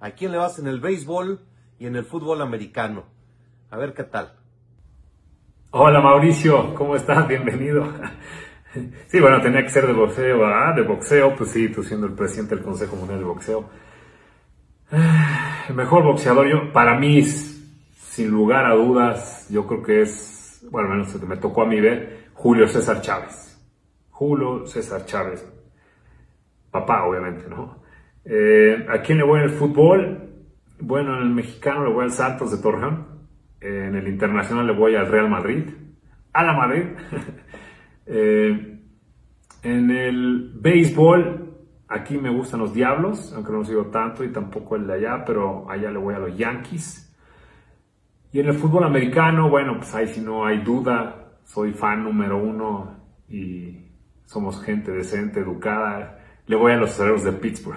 ¿A 0.00 0.12
quién 0.12 0.32
le 0.32 0.38
vas 0.38 0.58
en 0.58 0.66
el 0.68 0.80
béisbol 0.80 1.40
y 1.78 1.86
en 1.86 1.96
el 1.96 2.04
fútbol 2.04 2.42
americano? 2.42 3.04
A 3.70 3.76
ver 3.76 3.94
qué 3.94 4.04
tal. 4.04 4.32
Hola 5.70 6.00
Mauricio, 6.00 6.74
¿cómo 6.74 6.96
estás? 6.96 7.26
Bienvenido. 7.28 7.92
Sí, 9.06 9.18
bueno, 9.18 9.40
tenía 9.40 9.62
que 9.62 9.70
ser 9.70 9.86
de 9.86 9.92
boxeo, 9.92 10.44
¿ah? 10.44 10.72
De 10.74 10.82
boxeo, 10.82 11.34
pues 11.34 11.50
sí, 11.50 11.68
tú 11.68 11.82
siendo 11.82 12.06
el 12.06 12.12
presidente 12.12 12.54
del 12.54 12.62
Consejo 12.62 12.96
Mundial 12.96 13.18
de 13.18 13.24
Boxeo. 13.24 13.68
El 15.68 15.74
mejor 15.74 16.04
boxeador, 16.04 16.46
yo, 16.46 16.72
para 16.72 16.98
mí, 16.98 17.22
sin 17.22 18.30
lugar 18.30 18.66
a 18.66 18.74
dudas, 18.74 19.48
yo 19.50 19.66
creo 19.66 19.82
que 19.82 20.02
es, 20.02 20.66
bueno, 20.70 20.90
menos 20.90 21.22
me 21.22 21.36
tocó 21.38 21.62
a 21.62 21.66
mí 21.66 21.80
ver, 21.80 22.28
Julio 22.34 22.68
César 22.68 23.00
Chávez. 23.00 23.58
Julio 24.10 24.66
César 24.66 25.04
Chávez. 25.06 25.46
Papá, 26.70 27.04
obviamente, 27.04 27.48
¿no? 27.48 27.82
Eh, 28.24 28.86
¿A 28.88 29.00
quién 29.00 29.18
le 29.18 29.24
voy 29.24 29.40
en 29.40 29.44
el 29.46 29.50
fútbol? 29.50 30.27
Bueno, 30.80 31.16
en 31.16 31.22
el 31.22 31.30
mexicano 31.30 31.84
le 31.84 31.92
voy 31.92 32.04
al 32.04 32.12
Santos 32.12 32.50
de 32.50 32.58
Torreón. 32.58 33.06
en 33.60 33.96
el 33.96 34.06
internacional 34.06 34.66
le 34.66 34.72
voy 34.72 34.94
al 34.94 35.08
Real 35.08 35.28
Madrid. 35.28 35.64
A 36.32 36.42
la 36.42 36.52
Madrid. 36.52 36.84
Eh, 38.10 38.80
en 39.62 39.90
el 39.90 40.52
béisbol, 40.54 41.58
aquí 41.88 42.16
me 42.16 42.30
gustan 42.30 42.60
los 42.60 42.72
Diablos, 42.72 43.34
aunque 43.34 43.52
no 43.52 43.58
los 43.58 43.68
sigo 43.68 43.88
tanto 43.88 44.24
y 44.24 44.32
tampoco 44.32 44.76
el 44.76 44.86
de 44.86 44.94
allá, 44.94 45.24
pero 45.26 45.70
allá 45.70 45.90
le 45.90 45.98
voy 45.98 46.14
a 46.14 46.18
los 46.18 46.34
Yankees. 46.34 47.14
Y 48.32 48.40
en 48.40 48.46
el 48.46 48.54
fútbol 48.54 48.84
americano, 48.84 49.50
bueno, 49.50 49.76
pues 49.76 49.94
ahí 49.94 50.06
si 50.06 50.22
no 50.22 50.46
hay 50.46 50.62
duda, 50.62 51.32
soy 51.44 51.74
fan 51.74 52.04
número 52.04 52.38
uno 52.38 52.96
y 53.28 53.78
somos 54.24 54.62
gente 54.62 54.90
decente, 54.90 55.40
educada. 55.40 56.18
Le 56.46 56.56
voy 56.56 56.72
a 56.72 56.76
los 56.76 56.92
cerreros 56.92 57.24
de 57.24 57.32
Pittsburgh. 57.32 57.76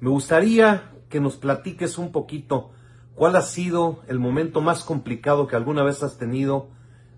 Me 0.00 0.10
gustaría 0.10 0.90
que 1.08 1.20
nos 1.20 1.36
platiques 1.36 1.98
un 1.98 2.12
poquito 2.12 2.70
cuál 3.14 3.36
ha 3.36 3.42
sido 3.42 4.02
el 4.08 4.18
momento 4.18 4.60
más 4.60 4.84
complicado 4.84 5.46
que 5.46 5.56
alguna 5.56 5.82
vez 5.82 6.02
has 6.02 6.18
tenido 6.18 6.68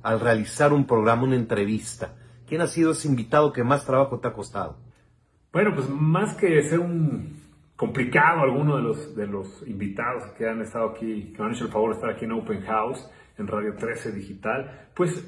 al 0.03 0.21
realizar 0.21 0.73
un 0.73 0.87
programa, 0.87 1.25
una 1.25 1.37
entrevista. 1.37 2.15
¿Quién 2.47 2.63
ha 2.63 2.67
sido 2.67 2.93
ese 2.93 3.09
invitado 3.09 3.53
que 3.53 3.63
más 3.63 3.85
trabajo 3.85 4.19
te 4.19 4.29
ha 4.29 4.33
costado? 4.33 4.77
Bueno, 5.53 5.75
pues 5.75 5.89
más 5.89 6.35
que 6.37 6.63
ser 6.63 6.81
un 6.81 7.39
complicado 7.77 8.43
alguno 8.43 8.77
de 8.77 8.83
los, 8.83 9.17
de 9.17 9.27
los 9.27 9.63
invitados 9.67 10.25
que 10.37 10.49
han 10.49 10.61
estado 10.61 10.91
aquí, 10.91 11.33
que 11.33 11.39
me 11.39 11.49
han 11.49 11.55
hecho 11.55 11.65
el 11.65 11.73
favor 11.73 11.91
de 11.91 11.97
estar 11.97 12.11
aquí 12.11 12.25
en 12.25 12.33
Open 12.33 12.63
House, 12.63 13.09
en 13.39 13.47
Radio 13.47 13.75
13 13.75 14.13
Digital, 14.13 14.89
pues 14.95 15.27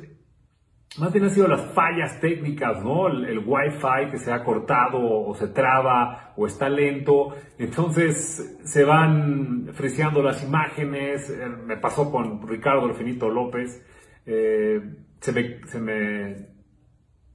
más 0.99 1.12
bien 1.12 1.25
han 1.25 1.30
sido 1.30 1.49
las 1.49 1.72
fallas 1.72 2.20
técnicas, 2.20 2.82
¿no? 2.84 3.08
El, 3.08 3.25
el 3.25 3.38
Wi-Fi 3.38 4.11
que 4.11 4.18
se 4.18 4.30
ha 4.30 4.44
cortado 4.44 4.99
o 5.00 5.34
se 5.34 5.49
traba 5.49 6.34
o 6.37 6.46
está 6.46 6.68
lento. 6.68 7.34
Entonces 7.58 8.58
se 8.62 8.84
van 8.84 9.70
friseando 9.72 10.22
las 10.22 10.44
imágenes. 10.44 11.30
Eh, 11.30 11.49
me 11.64 11.78
pasó 11.78 12.11
con 12.11 12.46
Ricardo 12.46 12.88
Elfinito 12.88 13.30
López. 13.30 13.82
Eh, 14.26 14.80
se 15.20 15.32
me, 15.32 15.66
se 15.66 15.80
me 15.80 16.51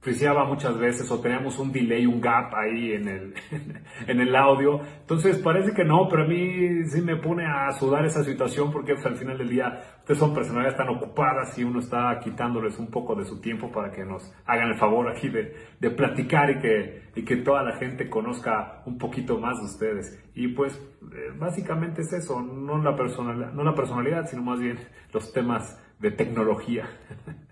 friseaba 0.08 0.46
muchas 0.46 0.78
veces 0.78 1.10
o 1.10 1.20
teníamos 1.20 1.58
un 1.58 1.70
delay, 1.70 2.06
un 2.06 2.18
gap 2.18 2.54
ahí 2.54 2.92
en 2.92 3.08
el, 3.08 3.34
en 4.06 4.20
el 4.20 4.34
audio. 4.34 4.80
Entonces 5.00 5.36
parece 5.38 5.74
que 5.74 5.84
no, 5.84 6.08
pero 6.08 6.24
a 6.24 6.26
mí 6.26 6.86
sí 6.86 7.02
me 7.02 7.16
pone 7.16 7.44
a 7.44 7.70
sudar 7.72 8.06
esa 8.06 8.24
situación 8.24 8.72
porque 8.72 8.94
pues, 8.94 9.04
al 9.04 9.16
final 9.16 9.36
del 9.36 9.50
día 9.50 9.82
ustedes 9.98 10.18
son 10.18 10.32
personalidades 10.32 10.78
tan 10.78 10.88
ocupadas 10.88 11.58
y 11.58 11.64
uno 11.64 11.80
está 11.80 12.18
quitándoles 12.24 12.78
un 12.78 12.86
poco 12.86 13.14
de 13.14 13.26
su 13.26 13.38
tiempo 13.38 13.70
para 13.70 13.90
que 13.92 14.02
nos 14.02 14.32
hagan 14.46 14.70
el 14.70 14.78
favor 14.78 15.10
aquí 15.10 15.28
de, 15.28 15.54
de 15.78 15.90
platicar 15.90 16.50
y 16.52 16.58
que, 16.58 17.02
y 17.14 17.22
que 17.22 17.36
toda 17.36 17.62
la 17.62 17.76
gente 17.76 18.08
conozca 18.08 18.82
un 18.86 18.96
poquito 18.96 19.38
más 19.38 19.58
de 19.58 19.66
ustedes. 19.66 20.24
Y 20.34 20.48
pues 20.48 20.74
eh, 21.02 21.32
básicamente 21.38 22.00
es 22.00 22.12
eso, 22.14 22.40
no 22.40 22.82
la, 22.82 22.96
personalidad, 22.96 23.52
no 23.52 23.62
la 23.62 23.74
personalidad, 23.74 24.26
sino 24.26 24.42
más 24.42 24.58
bien 24.58 24.78
los 25.12 25.34
temas 25.34 25.78
de 25.98 26.12
tecnología. 26.12 26.88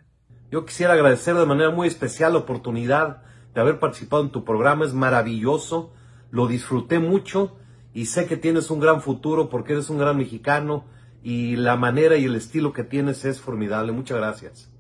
Yo 0.51 0.65
quisiera 0.65 0.93
agradecer 0.93 1.35
de 1.35 1.47
manera 1.47 1.71
muy 1.71 1.89
especial 1.89 2.35
la 2.35 2.41
oportunidad 2.41 3.23
de 3.55 3.61
haber 3.61 3.79
participado 3.79 4.23
en 4.23 4.31
tu 4.31 4.45
programa. 4.45 4.85
Es 4.85 4.95
maravilloso, 4.95 5.93
lo 6.31 6.47
disfruté 6.47 6.99
mucho 6.99 7.57
y 7.93 8.07
sé 8.07 8.27
que 8.27 8.37
tienes 8.37 8.71
un 8.71 8.79
gran 8.79 9.01
futuro 9.01 9.49
porque 9.49 9.73
eres 9.73 9.91
un 9.91 9.99
gran 9.99 10.17
mexicano 10.17 10.85
y 11.23 11.57
la 11.57 11.77
manera 11.77 12.17
y 12.17 12.25
el 12.27 12.37
estilo 12.37 12.73
que 12.73 12.85
tienes 12.85 13.25
es 13.25 13.41
formidable. 13.41 13.91
Muchas 13.91 14.19
gracias. 14.19 14.73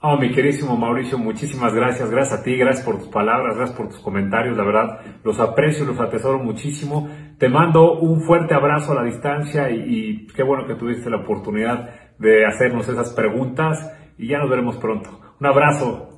Oh, 0.00 0.18
mi 0.18 0.32
querísimo 0.32 0.76
Mauricio, 0.76 1.16
muchísimas 1.16 1.72
gracias. 1.72 2.10
Gracias 2.10 2.40
a 2.40 2.42
ti, 2.42 2.56
gracias 2.56 2.84
por 2.84 2.98
tus 2.98 3.08
palabras, 3.08 3.56
gracias 3.56 3.76
por 3.76 3.88
tus 3.88 4.00
comentarios. 4.00 4.56
La 4.56 4.64
verdad, 4.64 5.00
los 5.22 5.38
aprecio, 5.38 5.86
los 5.86 6.00
atesoro 6.00 6.38
muchísimo. 6.40 7.08
Te 7.38 7.48
mando 7.48 8.00
un 8.00 8.20
fuerte 8.22 8.54
abrazo 8.54 8.92
a 8.92 8.96
la 8.96 9.04
distancia 9.04 9.70
y, 9.70 9.76
y 9.76 10.26
qué 10.26 10.42
bueno 10.42 10.66
que 10.66 10.74
tuviste 10.74 11.08
la 11.08 11.18
oportunidad 11.18 12.16
de 12.18 12.44
hacernos 12.44 12.88
esas 12.88 13.14
preguntas 13.14 13.92
y 14.16 14.28
ya 14.28 14.38
nos 14.38 14.50
veremos 14.50 14.76
pronto. 14.76 15.20
Un 15.40 15.46
abrazo. 15.46 16.10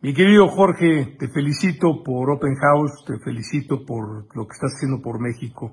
Mi 0.00 0.12
querido 0.12 0.48
Jorge, 0.48 1.16
te 1.18 1.28
felicito 1.28 2.02
por 2.04 2.30
Open 2.30 2.54
House, 2.56 3.04
te 3.06 3.18
felicito 3.24 3.86
por 3.86 4.36
lo 4.36 4.46
que 4.46 4.52
estás 4.52 4.74
haciendo 4.74 5.00
por 5.02 5.18
México, 5.18 5.72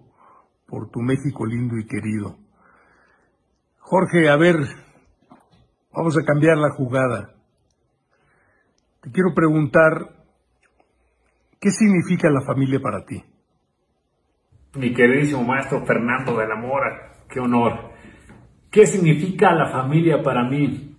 por 0.67 0.89
tu 0.89 1.01
México 1.01 1.45
lindo 1.45 1.77
y 1.77 1.86
querido. 1.86 2.38
Jorge, 3.79 4.29
a 4.29 4.38
ver, 4.38 4.55
vamos 5.91 6.17
a 6.17 6.24
cambiar 6.24 6.57
la 6.57 6.71
jugada. 6.71 7.36
Te 9.01 9.12
quiero 9.12 9.33
preguntar, 9.36 9.91
¿qué 11.60 11.69
significa 11.71 12.29
la 12.29 12.45
familia 12.45 12.79
para 12.79 13.03
ti? 13.03 13.21
Mi 14.75 14.93
queridísimo 14.93 15.43
maestro 15.43 15.85
Fernando 15.85 16.37
de 16.37 16.47
la 16.47 16.55
Mora, 16.55 17.13
qué 17.29 17.39
honor. 17.39 17.91
¿Qué 18.69 18.85
significa 18.85 19.53
la 19.53 19.69
familia 19.69 20.23
para 20.23 20.43
mí? 20.47 20.95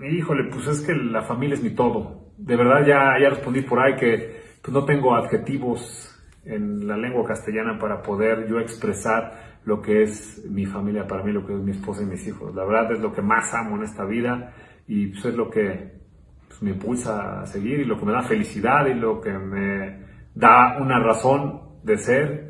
Híjole, 0.00 0.50
pues 0.50 0.66
es 0.66 0.80
que 0.82 0.94
la 0.94 1.22
familia 1.22 1.54
es 1.54 1.62
mi 1.62 1.70
todo. 1.70 2.32
De 2.36 2.56
verdad 2.56 2.86
ya, 2.86 3.18
ya 3.20 3.30
respondí 3.30 3.62
por 3.62 3.80
ahí 3.80 3.96
que 3.96 4.40
pues 4.62 4.72
no 4.72 4.84
tengo 4.84 5.14
adjetivos 5.14 6.06
en 6.44 6.86
la 6.86 6.96
lengua 6.96 7.24
castellana 7.26 7.78
para 7.78 8.02
poder 8.02 8.46
yo 8.48 8.60
expresar 8.60 9.58
lo 9.64 9.80
que 9.80 10.02
es 10.02 10.44
mi 10.50 10.66
familia 10.66 11.06
para 11.06 11.22
mí, 11.22 11.32
lo 11.32 11.46
que 11.46 11.54
es 11.54 11.60
mi 11.60 11.70
esposa 11.70 12.02
y 12.02 12.06
mis 12.06 12.26
hijos. 12.26 12.54
La 12.54 12.64
verdad 12.64 12.92
es 12.92 13.00
lo 13.00 13.12
que 13.12 13.22
más 13.22 13.52
amo 13.54 13.76
en 13.76 13.84
esta 13.84 14.04
vida 14.04 14.52
y 14.86 15.06
pues 15.08 15.24
es 15.24 15.34
lo 15.34 15.48
que 15.48 16.00
pues, 16.48 16.62
me 16.62 16.70
impulsa 16.70 17.40
a 17.40 17.46
seguir 17.46 17.80
y 17.80 17.84
lo 17.84 17.98
que 17.98 18.04
me 18.04 18.12
da 18.12 18.22
felicidad 18.22 18.86
y 18.86 18.94
lo 18.94 19.20
que 19.20 19.32
me 19.32 20.04
da 20.34 20.78
una 20.80 20.98
razón 20.98 21.60
de 21.82 21.96
ser 21.96 22.49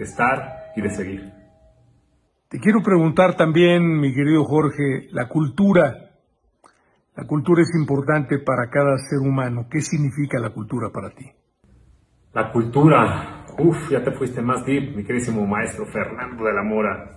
de 0.00 0.04
estar 0.04 0.72
y 0.74 0.80
de 0.80 0.90
seguir. 0.90 1.32
Te 2.48 2.58
quiero 2.58 2.82
preguntar 2.82 3.36
también, 3.36 4.00
mi 4.00 4.14
querido 4.14 4.44
Jorge, 4.44 5.08
la 5.12 5.28
cultura. 5.28 5.94
La 7.14 7.26
cultura 7.26 7.62
es 7.62 7.70
importante 7.78 8.38
para 8.38 8.70
cada 8.70 8.96
ser 8.96 9.18
humano. 9.18 9.66
¿Qué 9.70 9.82
significa 9.82 10.38
la 10.38 10.50
cultura 10.50 10.88
para 10.90 11.10
ti? 11.10 11.26
La 12.32 12.50
cultura, 12.50 13.44
uff, 13.58 13.90
ya 13.90 14.02
te 14.02 14.12
fuiste 14.12 14.40
más 14.40 14.64
deep, 14.64 14.96
mi 14.96 15.04
queridísimo 15.04 15.46
maestro 15.46 15.84
Fernando 15.92 16.44
de 16.44 16.54
la 16.54 16.62
Mora. 16.62 17.10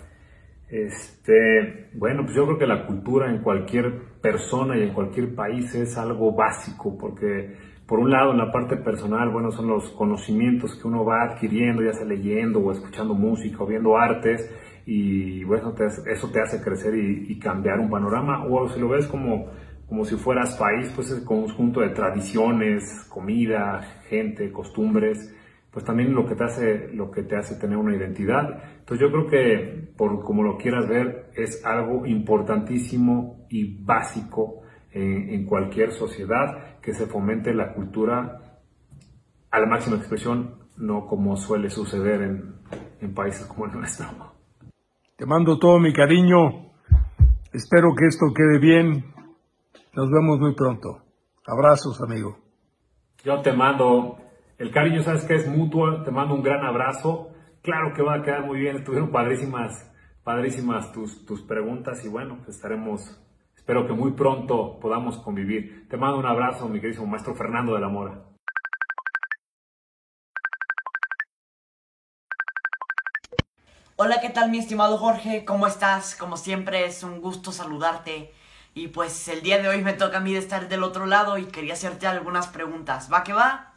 Este, 0.67 1.89
bueno, 1.93 2.23
pues 2.23 2.35
yo 2.35 2.45
creo 2.45 2.57
que 2.57 2.67
la 2.67 2.85
cultura 2.85 3.29
en 3.29 3.41
cualquier 3.41 4.19
persona 4.21 4.77
y 4.77 4.83
en 4.83 4.93
cualquier 4.93 5.33
país 5.33 5.73
es 5.73 5.97
algo 5.97 6.35
básico, 6.35 6.97
porque 6.97 7.55
por 7.93 7.99
un 7.99 8.09
lado, 8.09 8.31
en 8.31 8.39
la 8.39 8.51
parte 8.51 8.77
personal, 8.77 9.29
bueno, 9.29 9.51
son 9.51 9.67
los 9.67 9.91
conocimientos 9.91 10.73
que 10.73 10.87
uno 10.87 11.05
va 11.05 11.25
adquiriendo, 11.25 11.83
ya 11.83 11.93
sea 11.93 12.07
leyendo 12.07 12.57
o 12.57 12.71
escuchando 12.71 13.13
música 13.13 13.61
o 13.61 13.67
viendo 13.67 13.95
artes, 13.95 14.51
y 14.83 15.43
bueno, 15.43 15.75
eso 16.07 16.31
te 16.31 16.41
hace 16.41 16.59
crecer 16.59 16.95
y, 16.95 17.37
cambiar 17.37 17.79
un 17.79 17.91
panorama. 17.91 18.45
O 18.49 18.67
si 18.67 18.79
lo 18.79 18.89
ves 18.89 19.05
como, 19.05 19.45
como 19.87 20.05
si 20.05 20.15
fueras 20.15 20.57
país, 20.57 20.91
pues 20.95 21.11
es 21.11 21.23
conjunto 21.23 21.81
de 21.81 21.89
tradiciones, 21.89 23.05
comida, 23.09 23.81
gente, 24.09 24.51
costumbres, 24.51 25.31
pues 25.69 25.85
también 25.85 26.15
lo 26.15 26.25
que 26.25 26.33
te 26.33 26.45
hace, 26.45 26.87
lo 26.95 27.11
que 27.11 27.21
te 27.21 27.35
hace 27.35 27.59
tener 27.59 27.77
una 27.77 27.95
identidad. 27.95 28.59
Entonces 28.79 29.07
yo 29.07 29.11
creo 29.11 29.27
que, 29.27 29.93
por 29.95 30.23
como 30.23 30.41
lo 30.41 30.57
quieras 30.57 30.87
ver, 30.89 31.29
es 31.35 31.63
algo 31.63 32.07
importantísimo 32.07 33.45
y 33.51 33.83
básico 33.83 34.62
en, 34.93 35.45
cualquier 35.45 35.91
sociedad, 35.91 36.79
que 36.81 36.93
se 36.93 37.07
fomente 37.07 37.53
la 37.53 37.73
cultura 37.73 38.59
a 39.51 39.59
la 39.59 39.65
máxima 39.65 39.97
expresión, 39.97 40.55
no 40.77 41.05
como 41.05 41.35
suele 41.35 41.69
suceder 41.69 42.21
en, 42.21 42.55
en 43.01 43.13
países 43.13 43.45
como 43.47 43.65
el 43.65 43.73
nuestro. 43.73 44.07
Te 45.15 45.25
mando 45.25 45.57
todo 45.59 45.79
mi 45.79 45.93
cariño. 45.93 46.71
Espero 47.51 47.89
que 47.95 48.07
esto 48.07 48.27
quede 48.35 48.59
bien. 48.59 49.05
Nos 49.95 50.09
vemos 50.09 50.39
muy 50.39 50.55
pronto. 50.55 51.03
Abrazos, 51.45 52.01
amigo. 52.01 52.37
Yo 53.23 53.41
te 53.41 53.53
mando 53.53 54.17
el 54.57 54.71
cariño, 54.71 55.03
sabes 55.03 55.23
que 55.25 55.35
es 55.35 55.47
mutuo. 55.47 56.03
Te 56.03 56.11
mando 56.11 56.33
un 56.33 56.41
gran 56.41 56.65
abrazo. 56.65 57.29
Claro 57.61 57.93
que 57.95 58.01
va 58.01 58.15
a 58.15 58.21
quedar 58.23 58.45
muy 58.45 58.59
bien. 58.59 58.77
Estuvieron 58.77 59.11
padrísimas, 59.11 59.71
padrísimas 60.23 60.91
tus, 60.91 61.25
tus 61.25 61.43
preguntas 61.43 62.03
y 62.03 62.09
bueno, 62.09 62.37
pues 62.43 62.55
estaremos 62.57 63.22
Espero 63.63 63.87
que 63.87 63.93
muy 63.93 64.11
pronto 64.11 64.77
podamos 64.81 65.15
convivir. 65.19 65.87
Te 65.89 65.95
mando 65.95 66.17
un 66.17 66.25
abrazo, 66.25 66.67
mi 66.67 66.81
querido 66.81 67.05
maestro 67.05 67.33
Fernando 67.33 67.73
de 67.73 67.79
la 67.79 67.87
Mora. 67.87 68.25
Hola, 73.95 74.19
¿qué 74.19 74.29
tal 74.31 74.51
mi 74.51 74.57
estimado 74.57 74.97
Jorge? 74.97 75.45
¿Cómo 75.45 75.65
estás? 75.65 76.13
Como 76.17 76.35
siempre 76.35 76.85
es 76.85 77.03
un 77.03 77.21
gusto 77.21 77.53
saludarte. 77.53 78.33
Y 78.73 78.89
pues 78.89 79.29
el 79.29 79.41
día 79.41 79.61
de 79.61 79.69
hoy 79.69 79.81
me 79.81 79.93
toca 79.93 80.17
a 80.17 80.19
mí 80.19 80.35
estar 80.35 80.67
del 80.67 80.83
otro 80.83 81.05
lado 81.05 81.37
y 81.37 81.45
quería 81.45 81.71
hacerte 81.71 82.05
algunas 82.05 82.47
preguntas. 82.47 83.09
¿Va 83.13 83.23
que 83.23 83.31
va? 83.31 83.75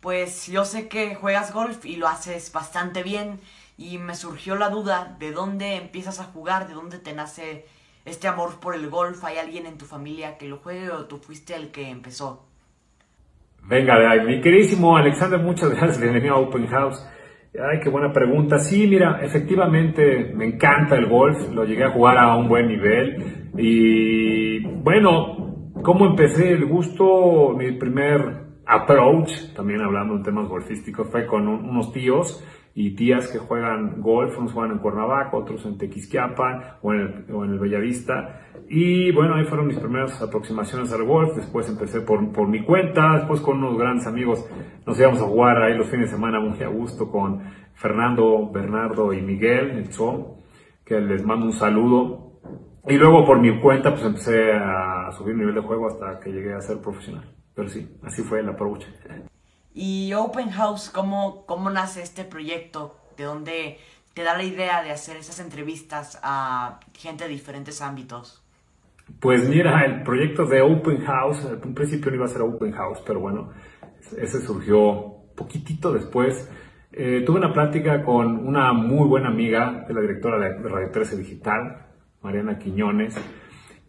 Pues 0.00 0.46
yo 0.46 0.64
sé 0.64 0.88
que 0.88 1.14
juegas 1.16 1.52
golf 1.52 1.84
y 1.84 1.96
lo 1.96 2.08
haces 2.08 2.50
bastante 2.50 3.02
bien 3.02 3.42
y 3.76 3.98
me 3.98 4.14
surgió 4.14 4.56
la 4.56 4.70
duda 4.70 5.16
de 5.18 5.32
dónde 5.32 5.74
empiezas 5.76 6.18
a 6.18 6.24
jugar, 6.24 6.66
de 6.66 6.72
dónde 6.72 6.98
te 6.98 7.12
nace 7.12 7.66
este 8.04 8.28
amor 8.28 8.60
por 8.60 8.74
el 8.74 8.88
golf. 8.88 9.24
¿Hay 9.24 9.38
alguien 9.38 9.66
en 9.66 9.78
tu 9.78 9.84
familia 9.84 10.36
que 10.38 10.48
lo 10.48 10.58
juegue 10.58 10.90
o 10.90 11.06
tú 11.06 11.18
fuiste 11.18 11.54
el 11.54 11.70
que 11.70 11.88
empezó? 11.88 12.46
Venga, 13.64 13.98
de 13.98 14.24
mi 14.24 14.40
queridísimo 14.40 14.96
Alexander, 14.96 15.38
muchas 15.38 15.70
gracias. 15.76 16.00
Bienvenido 16.00 16.34
a 16.34 16.38
Open 16.38 16.66
House. 16.66 17.06
Ay, 17.54 17.80
qué 17.82 17.90
buena 17.90 18.12
pregunta. 18.12 18.58
Sí, 18.58 18.86
mira, 18.86 19.20
efectivamente 19.22 20.32
me 20.34 20.46
encanta 20.46 20.96
el 20.96 21.06
golf, 21.06 21.50
lo 21.52 21.64
llegué 21.64 21.84
a 21.84 21.90
jugar 21.90 22.16
a 22.16 22.36
un 22.36 22.48
buen 22.48 22.68
nivel 22.68 23.50
y 23.56 24.60
bueno, 24.60 25.72
¿cómo 25.82 26.06
empecé 26.06 26.52
el 26.52 26.64
gusto? 26.66 27.54
Mi 27.58 27.72
primer 27.72 28.50
approach, 28.66 29.52
también 29.54 29.80
hablando 29.80 30.14
en 30.14 30.22
temas 30.22 30.48
golfísticos, 30.48 31.10
fue 31.10 31.26
con 31.26 31.48
unos 31.48 31.92
tíos 31.92 32.44
y 32.74 32.94
tías 32.94 33.28
que 33.28 33.38
juegan 33.38 34.00
golf, 34.00 34.38
unos 34.38 34.52
juegan 34.52 34.72
en 34.72 34.78
Cuernavaca, 34.78 35.36
otros 35.36 35.64
en 35.66 35.76
Tequisquiapan 35.76 36.76
o 36.82 36.92
en, 36.92 37.00
el, 37.00 37.34
o 37.34 37.44
en 37.44 37.52
el 37.52 37.58
Bellavista. 37.58 38.42
Y 38.68 39.10
bueno, 39.12 39.34
ahí 39.34 39.44
fueron 39.44 39.66
mis 39.66 39.78
primeras 39.78 40.20
aproximaciones 40.22 40.92
al 40.92 41.04
golf. 41.04 41.34
Después 41.34 41.68
empecé 41.68 42.00
por, 42.02 42.32
por 42.32 42.48
mi 42.48 42.62
cuenta, 42.64 43.16
después 43.16 43.40
con 43.40 43.58
unos 43.58 43.76
grandes 43.76 44.06
amigos 44.06 44.48
nos 44.86 44.98
íbamos 44.98 45.20
a 45.20 45.24
jugar 45.24 45.62
ahí 45.62 45.76
los 45.76 45.88
fines 45.88 46.10
de 46.10 46.16
semana 46.16 46.40
muy 46.40 46.60
a 46.62 46.68
gusto 46.68 47.10
con 47.10 47.42
Fernando, 47.74 48.50
Bernardo 48.50 49.12
y 49.12 49.20
Miguel, 49.22 49.70
el 49.70 49.90
Cho, 49.90 50.36
que 50.84 51.00
les 51.00 51.24
mando 51.24 51.46
un 51.46 51.52
saludo. 51.52 52.40
Y 52.86 52.96
luego 52.96 53.24
por 53.24 53.40
mi 53.40 53.60
cuenta 53.60 53.90
pues 53.90 54.04
empecé 54.04 54.52
a 54.52 55.10
subir 55.12 55.36
nivel 55.36 55.54
de 55.54 55.60
juego 55.60 55.86
hasta 55.86 56.20
que 56.20 56.30
llegué 56.30 56.54
a 56.54 56.60
ser 56.60 56.80
profesional. 56.80 57.24
Pero 57.54 57.68
sí, 57.68 57.98
así 58.02 58.22
fue 58.22 58.40
el 58.40 58.48
approach. 58.48 58.84
Y 59.74 60.12
Open 60.14 60.50
House, 60.50 60.90
¿cómo, 60.90 61.44
¿cómo 61.46 61.70
nace 61.70 62.02
este 62.02 62.24
proyecto? 62.24 62.96
¿De 63.16 63.24
dónde 63.24 63.78
te 64.14 64.22
da 64.22 64.36
la 64.36 64.42
idea 64.42 64.82
de 64.82 64.90
hacer 64.90 65.16
esas 65.16 65.38
entrevistas 65.40 66.18
a 66.22 66.80
gente 66.94 67.24
de 67.24 67.30
diferentes 67.30 67.80
ámbitos? 67.80 68.42
Pues 69.18 69.48
mira, 69.48 69.84
el 69.84 70.02
proyecto 70.02 70.46
de 70.46 70.62
Open 70.62 71.04
House, 71.04 71.44
en 71.44 71.74
principio 71.74 72.10
no 72.10 72.16
iba 72.16 72.26
a 72.26 72.28
ser 72.28 72.42
Open 72.42 72.72
House, 72.72 73.00
pero 73.06 73.20
bueno, 73.20 73.50
ese 74.16 74.40
surgió 74.40 75.16
poquitito 75.34 75.92
después. 75.92 76.48
Eh, 76.92 77.22
tuve 77.24 77.38
una 77.38 77.52
plática 77.52 78.02
con 78.02 78.46
una 78.46 78.72
muy 78.72 79.08
buena 79.08 79.28
amiga 79.28 79.84
de 79.86 79.94
la 79.94 80.00
directora 80.00 80.38
de 80.38 80.68
Radio 80.68 80.90
13 80.90 81.16
Digital, 81.16 81.86
Mariana 82.22 82.58
Quiñones, 82.58 83.16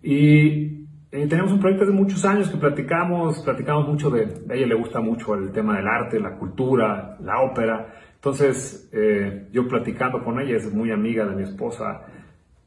y 0.03 0.80
eh, 1.11 1.27
tenemos 1.27 1.51
un 1.51 1.59
proyecto 1.59 1.85
de 1.85 1.91
muchos 1.91 2.23
años 2.23 2.49
que 2.49 2.57
platicamos, 2.57 3.43
platicamos 3.43 3.85
mucho 3.85 4.09
de, 4.09 4.23
a 4.49 4.53
ella 4.53 4.67
le 4.67 4.75
gusta 4.75 5.01
mucho 5.01 5.35
el 5.35 5.51
tema 5.51 5.75
del 5.75 5.85
arte, 5.85 6.19
la 6.19 6.37
cultura, 6.37 7.17
la 7.21 7.41
ópera. 7.41 7.93
Entonces, 8.15 8.89
eh, 8.93 9.49
yo 9.51 9.67
platicando 9.67 10.23
con 10.23 10.39
ella, 10.39 10.55
es 10.55 10.73
muy 10.73 10.89
amiga 10.89 11.25
de 11.25 11.35
mi 11.35 11.43
esposa, 11.43 12.05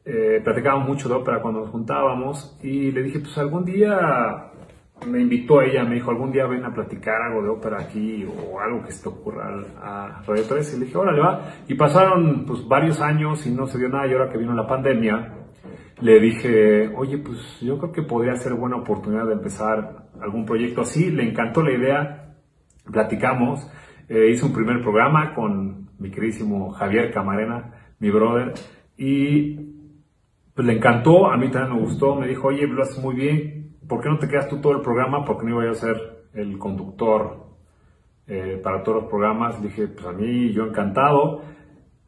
eh, 0.04 0.42
mucho 0.86 1.08
de 1.08 1.14
ópera 1.14 1.40
cuando 1.40 1.60
nos 1.60 1.70
juntábamos 1.70 2.58
y 2.62 2.90
le 2.90 3.02
dije, 3.02 3.20
pues 3.20 3.38
algún 3.38 3.64
día 3.64 4.50
me 5.06 5.20
invitó 5.20 5.62
ella, 5.62 5.82
me 5.84 5.94
dijo, 5.94 6.10
algún 6.10 6.30
día 6.30 6.46
ven 6.46 6.64
a 6.66 6.74
platicar 6.74 7.22
algo 7.22 7.42
de 7.42 7.48
ópera 7.48 7.80
aquí 7.80 8.26
o 8.26 8.60
algo 8.60 8.84
que 8.84 8.92
se 8.92 9.04
te 9.04 9.08
ocurra 9.08 9.48
a 9.80 10.22
Radio 10.26 10.44
3. 10.46 10.74
Y 10.74 10.80
le 10.80 10.84
dije, 10.84 10.98
órale, 10.98 11.20
va. 11.20 11.52
Y 11.66 11.74
pasaron 11.74 12.44
pues 12.46 12.68
varios 12.68 13.00
años 13.00 13.46
y 13.46 13.50
no 13.50 13.66
se 13.66 13.78
dio 13.78 13.88
nada 13.88 14.06
y 14.06 14.12
ahora 14.12 14.30
que 14.30 14.36
vino 14.36 14.54
la 14.54 14.66
pandemia, 14.66 15.43
le 16.04 16.20
dije, 16.20 16.92
oye, 16.94 17.16
pues 17.16 17.38
yo 17.62 17.78
creo 17.78 17.90
que 17.90 18.02
podría 18.02 18.36
ser 18.36 18.52
buena 18.52 18.76
oportunidad 18.76 19.26
de 19.26 19.32
empezar 19.32 20.10
algún 20.20 20.44
proyecto 20.44 20.82
así. 20.82 21.10
Le 21.10 21.26
encantó 21.30 21.62
la 21.62 21.72
idea, 21.72 22.36
platicamos, 22.92 23.66
eh, 24.10 24.28
hice 24.30 24.44
un 24.44 24.52
primer 24.52 24.82
programa 24.82 25.34
con 25.34 25.88
mi 25.98 26.10
queridísimo 26.10 26.72
Javier 26.72 27.10
Camarena, 27.10 27.72
mi 28.00 28.10
brother, 28.10 28.52
y 28.98 29.56
pues 30.54 30.66
le 30.66 30.74
encantó, 30.74 31.32
a 31.32 31.38
mí 31.38 31.50
también 31.50 31.78
me 31.78 31.86
gustó, 31.86 32.16
me 32.16 32.28
dijo, 32.28 32.48
oye, 32.48 32.66
lo 32.66 32.82
haces 32.82 33.02
muy 33.02 33.14
bien, 33.14 33.78
¿por 33.88 34.02
qué 34.02 34.10
no 34.10 34.18
te 34.18 34.28
quedas 34.28 34.50
tú 34.50 34.60
todo 34.60 34.74
el 34.74 34.82
programa? 34.82 35.24
Porque 35.24 35.46
no 35.46 35.62
iba 35.62 35.70
a 35.70 35.74
ser 35.74 35.96
el 36.34 36.58
conductor 36.58 37.46
eh, 38.26 38.60
para 38.62 38.82
todos 38.82 39.04
los 39.04 39.10
programas. 39.10 39.58
Le 39.58 39.68
dije, 39.68 39.88
pues 39.88 40.04
a 40.04 40.12
mí 40.12 40.52
yo 40.52 40.66
encantado. 40.66 41.40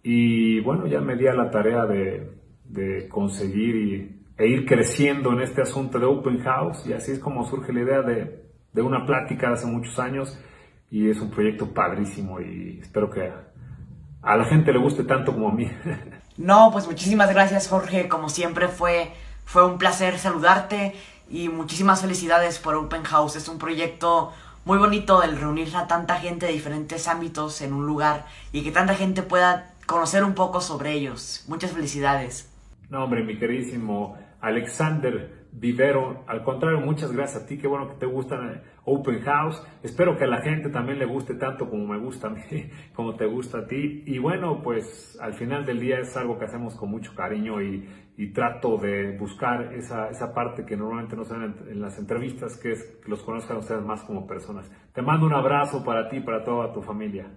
Y 0.02 0.60
bueno, 0.60 0.86
ya 0.86 1.00
me 1.00 1.16
di 1.16 1.26
a 1.26 1.34
la 1.34 1.50
tarea 1.50 1.86
de, 1.86 2.35
de 2.68 3.08
conseguir 3.08 3.76
y, 3.76 4.22
e 4.38 4.46
ir 4.46 4.66
creciendo 4.66 5.32
en 5.32 5.40
este 5.40 5.62
asunto 5.62 5.98
de 5.98 6.06
Open 6.06 6.38
House 6.40 6.86
y 6.86 6.92
así 6.92 7.12
es 7.12 7.18
como 7.18 7.48
surge 7.48 7.72
la 7.72 7.80
idea 7.80 8.02
de, 8.02 8.44
de 8.72 8.82
una 8.82 9.06
plática 9.06 9.48
de 9.48 9.54
hace 9.54 9.66
muchos 9.66 9.98
años 9.98 10.38
y 10.90 11.08
es 11.08 11.18
un 11.20 11.30
proyecto 11.30 11.72
padrísimo 11.72 12.40
y 12.40 12.78
espero 12.82 13.10
que 13.10 13.32
a 14.22 14.36
la 14.36 14.44
gente 14.44 14.72
le 14.72 14.78
guste 14.78 15.04
tanto 15.04 15.32
como 15.32 15.48
a 15.48 15.52
mí. 15.52 15.70
No, 16.38 16.68
pues 16.70 16.86
muchísimas 16.86 17.30
gracias 17.30 17.66
Jorge, 17.66 18.08
como 18.08 18.28
siempre 18.28 18.68
fue, 18.68 19.10
fue 19.46 19.64
un 19.64 19.78
placer 19.78 20.18
saludarte 20.18 20.94
y 21.30 21.48
muchísimas 21.48 22.02
felicidades 22.02 22.58
por 22.58 22.74
Open 22.74 23.04
House, 23.04 23.36
es 23.36 23.48
un 23.48 23.56
proyecto 23.56 24.34
muy 24.66 24.76
bonito 24.76 25.22
el 25.22 25.38
reunir 25.38 25.74
a 25.74 25.86
tanta 25.86 26.16
gente 26.16 26.44
de 26.44 26.52
diferentes 26.52 27.08
ámbitos 27.08 27.62
en 27.62 27.72
un 27.72 27.86
lugar 27.86 28.26
y 28.52 28.62
que 28.62 28.70
tanta 28.70 28.94
gente 28.94 29.22
pueda 29.22 29.72
conocer 29.86 30.24
un 30.24 30.34
poco 30.34 30.60
sobre 30.60 30.92
ellos. 30.92 31.44
Muchas 31.46 31.70
felicidades. 31.70 32.50
No, 32.88 33.04
hombre, 33.04 33.24
mi 33.24 33.36
queridísimo 33.36 34.16
Alexander 34.40 35.46
Vivero, 35.50 36.24
al 36.28 36.44
contrario, 36.44 36.80
muchas 36.80 37.10
gracias 37.10 37.42
a 37.42 37.46
ti, 37.46 37.58
qué 37.58 37.66
bueno 37.66 37.88
que 37.88 37.94
te 37.94 38.06
gustan 38.06 38.62
Open 38.84 39.22
House, 39.22 39.60
espero 39.82 40.16
que 40.16 40.24
a 40.24 40.28
la 40.28 40.42
gente 40.42 40.68
también 40.68 40.98
le 40.98 41.06
guste 41.06 41.34
tanto 41.34 41.68
como 41.68 41.86
me 41.86 41.98
gusta 41.98 42.28
a 42.28 42.30
mí, 42.30 42.42
como 42.94 43.16
te 43.16 43.26
gusta 43.26 43.60
a 43.60 43.66
ti, 43.66 44.04
y 44.06 44.18
bueno, 44.18 44.62
pues 44.62 45.18
al 45.20 45.32
final 45.34 45.64
del 45.64 45.80
día 45.80 45.98
es 45.98 46.16
algo 46.16 46.38
que 46.38 46.44
hacemos 46.44 46.76
con 46.76 46.90
mucho 46.90 47.14
cariño 47.14 47.60
y, 47.62 47.88
trato 48.34 48.76
de 48.78 49.16
buscar 49.18 49.74
esa, 49.74 50.08
esa, 50.08 50.32
parte 50.32 50.64
que 50.64 50.76
normalmente 50.76 51.16
no 51.16 51.24
se 51.24 51.34
en, 51.34 51.54
en 51.70 51.80
las 51.80 51.98
entrevistas, 51.98 52.58
que 52.58 52.72
es 52.72 52.82
que 53.02 53.10
los 53.10 53.22
conozcan 53.22 53.58
ustedes 53.58 53.82
más 53.82 54.02
como 54.04 54.26
personas. 54.26 54.70
Te 54.92 55.02
mando 55.02 55.26
un 55.26 55.34
abrazo 55.34 55.84
para 55.84 56.08
ti 56.08 56.16
y 56.16 56.20
para 56.20 56.42
toda 56.42 56.72
tu 56.72 56.82
familia. 56.82 57.30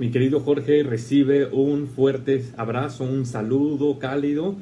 Mi 0.00 0.10
querido 0.10 0.40
Jorge 0.40 0.82
recibe 0.82 1.44
un 1.44 1.86
fuerte 1.86 2.42
abrazo, 2.56 3.04
un 3.04 3.26
saludo 3.26 3.98
cálido 3.98 4.56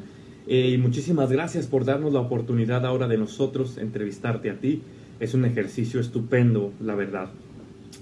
eh, 0.48 0.70
y 0.70 0.78
muchísimas 0.78 1.30
gracias 1.30 1.68
por 1.68 1.84
darnos 1.84 2.12
la 2.12 2.18
oportunidad 2.18 2.84
ahora 2.84 3.06
de 3.06 3.18
nosotros 3.18 3.78
entrevistarte 3.78 4.50
a 4.50 4.56
ti. 4.58 4.82
Es 5.20 5.34
un 5.34 5.44
ejercicio 5.44 6.00
estupendo, 6.00 6.72
la 6.80 6.96
verdad. 6.96 7.30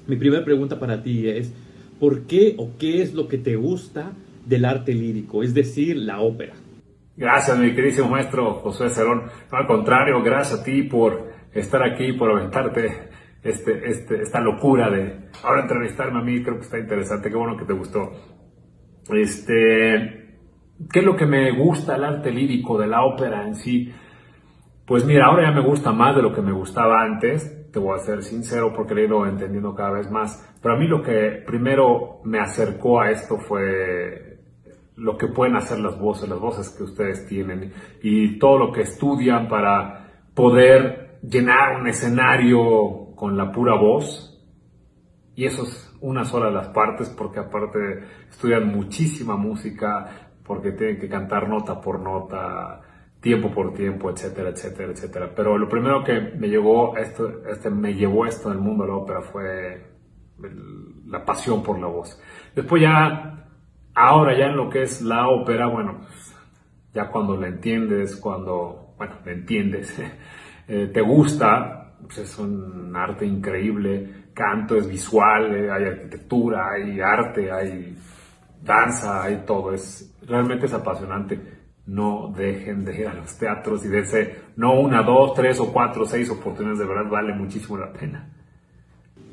Mi 0.06 0.16
primera 0.16 0.46
pregunta 0.46 0.80
para 0.80 1.02
ti 1.02 1.28
es, 1.28 1.52
¿por 2.00 2.22
qué 2.22 2.54
o 2.56 2.70
qué 2.78 3.02
es 3.02 3.12
lo 3.12 3.28
que 3.28 3.36
te 3.36 3.56
gusta 3.56 4.12
del 4.46 4.64
arte 4.64 4.94
lírico, 4.94 5.42
es 5.42 5.52
decir, 5.52 5.98
la 5.98 6.20
ópera? 6.20 6.54
Gracias, 7.18 7.58
mi 7.58 7.74
queridísimo 7.74 8.08
maestro 8.08 8.54
José 8.54 8.88
Cerón. 8.88 9.24
Al 9.50 9.66
contrario, 9.66 10.22
gracias 10.22 10.60
a 10.60 10.64
ti 10.64 10.84
por 10.84 11.32
estar 11.52 11.82
aquí, 11.82 12.14
por 12.14 12.30
aventarte 12.30 13.10
este, 13.48 13.88
este, 13.88 14.22
esta 14.22 14.40
locura 14.40 14.90
de 14.90 15.28
ahora 15.42 15.62
entrevistarme 15.62 16.20
a 16.20 16.22
mí, 16.22 16.42
creo 16.42 16.56
que 16.56 16.62
está 16.62 16.78
interesante, 16.78 17.30
qué 17.30 17.36
bueno 17.36 17.56
que 17.56 17.64
te 17.64 17.72
gustó. 17.72 18.10
Este, 19.10 20.38
¿qué 20.92 20.98
es 20.98 21.04
lo 21.04 21.16
que 21.16 21.26
me 21.26 21.52
gusta 21.52 21.96
el 21.96 22.04
arte 22.04 22.30
lírico 22.30 22.78
de 22.78 22.86
la 22.86 23.04
ópera 23.04 23.46
en 23.46 23.54
sí? 23.54 23.92
Pues 24.86 25.04
mira, 25.04 25.26
ahora 25.26 25.50
ya 25.50 25.54
me 25.54 25.66
gusta 25.66 25.92
más 25.92 26.14
de 26.16 26.22
lo 26.22 26.32
que 26.32 26.42
me 26.42 26.52
gustaba 26.52 27.02
antes, 27.02 27.70
te 27.72 27.78
voy 27.78 27.94
a 27.94 28.02
ser 28.02 28.22
sincero 28.22 28.72
porque 28.74 28.94
he 28.94 29.04
ido 29.04 29.26
entendiendo 29.26 29.74
cada 29.74 29.92
vez 29.92 30.10
más, 30.10 30.56
pero 30.62 30.74
a 30.74 30.78
mí 30.78 30.86
lo 30.86 31.02
que 31.02 31.42
primero 31.46 32.20
me 32.24 32.38
acercó 32.38 33.00
a 33.00 33.10
esto 33.10 33.36
fue 33.38 34.38
lo 34.96 35.18
que 35.18 35.28
pueden 35.28 35.56
hacer 35.56 35.78
las 35.80 35.98
voces, 35.98 36.28
las 36.28 36.38
voces 36.38 36.70
que 36.70 36.84
ustedes 36.84 37.26
tienen 37.26 37.72
y 38.02 38.38
todo 38.38 38.58
lo 38.58 38.72
que 38.72 38.82
estudian 38.82 39.48
para 39.48 40.10
poder 40.34 41.18
llenar 41.22 41.80
un 41.80 41.88
escenario 41.88 43.05
con 43.16 43.36
la 43.36 43.50
pura 43.50 43.74
voz. 43.74 44.32
Y 45.34 45.46
eso 45.46 45.64
es 45.64 45.92
una 46.00 46.24
sola 46.24 46.46
de 46.46 46.52
las 46.52 46.68
partes, 46.68 47.08
porque 47.10 47.40
aparte 47.40 48.04
estudian 48.30 48.68
muchísima 48.68 49.36
música, 49.36 50.30
porque 50.44 50.70
tienen 50.70 51.00
que 51.00 51.08
cantar 51.08 51.48
nota 51.48 51.80
por 51.80 51.98
nota, 51.98 52.80
tiempo 53.20 53.50
por 53.50 53.74
tiempo, 53.74 54.10
etcétera, 54.10 54.50
etcétera, 54.50 54.92
etcétera. 54.92 55.32
Pero 55.34 55.58
lo 55.58 55.68
primero 55.68 56.04
que 56.04 56.20
me 56.20 56.48
llegó 56.48 56.96
esto, 56.96 57.44
este, 57.48 57.70
me 57.70 57.94
llevó 57.94 58.26
esto 58.26 58.50
del 58.50 58.58
mundo 58.58 58.84
de 58.84 58.90
la 58.90 58.96
ópera 58.96 59.22
fue 59.22 59.96
la 61.06 61.24
pasión 61.24 61.64
por 61.64 61.80
la 61.80 61.88
voz. 61.88 62.20
Después 62.54 62.82
ya 62.82 63.36
Ahora 63.98 64.36
ya 64.36 64.48
en 64.48 64.58
lo 64.58 64.68
que 64.68 64.82
es 64.82 65.00
la 65.00 65.26
ópera, 65.26 65.68
bueno, 65.68 66.02
ya 66.92 67.08
cuando 67.08 67.34
la 67.34 67.48
entiendes, 67.48 68.16
cuando, 68.16 68.94
bueno, 68.98 69.14
la 69.24 69.32
entiendes, 69.32 69.98
eh, 70.68 70.90
te 70.92 71.00
gusta, 71.00 71.75
pues 72.02 72.18
es 72.18 72.38
un 72.38 72.94
arte 72.94 73.26
increíble, 73.26 74.26
canto 74.34 74.76
es 74.76 74.88
visual, 74.88 75.54
eh, 75.54 75.70
hay 75.70 75.84
arquitectura, 75.84 76.70
hay 76.72 77.00
arte, 77.00 77.50
hay 77.50 77.96
danza, 78.62 79.24
hay 79.24 79.42
todo, 79.46 79.72
es, 79.72 80.14
realmente 80.26 80.66
es 80.66 80.72
apasionante. 80.72 81.56
No 81.86 82.32
dejen 82.36 82.84
de 82.84 83.00
ir 83.00 83.06
a 83.06 83.14
los 83.14 83.38
teatros 83.38 83.84
y 83.84 83.88
dense 83.88 84.36
no 84.56 84.80
una, 84.80 85.02
dos, 85.02 85.34
tres 85.34 85.60
o 85.60 85.72
cuatro, 85.72 86.04
seis 86.04 86.28
oportunidades, 86.30 86.80
de 86.80 86.86
verdad 86.86 87.08
vale 87.08 87.32
muchísimo 87.32 87.78
la 87.78 87.92
pena. 87.92 88.28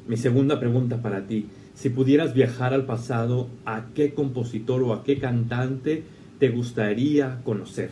Mi 0.08 0.18
segunda 0.18 0.60
pregunta 0.60 1.02
para 1.02 1.26
ti, 1.26 1.50
si 1.74 1.90
pudieras 1.90 2.34
viajar 2.34 2.74
al 2.74 2.86
pasado, 2.86 3.50
¿a 3.66 3.86
qué 3.96 4.14
compositor 4.14 4.84
o 4.84 4.94
a 4.94 5.04
qué 5.04 5.20
cantante 5.20 6.04
te 6.40 6.50
gustaría 6.50 7.42
conocer? 7.44 7.90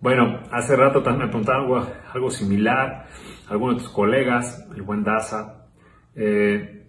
Bueno, 0.00 0.40
hace 0.52 0.76
rato 0.76 1.02
también 1.02 1.26
me 1.26 1.28
preguntaron 1.28 1.88
algo, 2.12 2.30
similar, 2.30 3.06
algunos 3.48 3.76
de 3.76 3.82
tus 3.82 3.92
colegas, 3.92 4.66
el 4.74 4.82
buen 4.82 5.02
Daza. 5.02 5.66
Eh, 6.14 6.86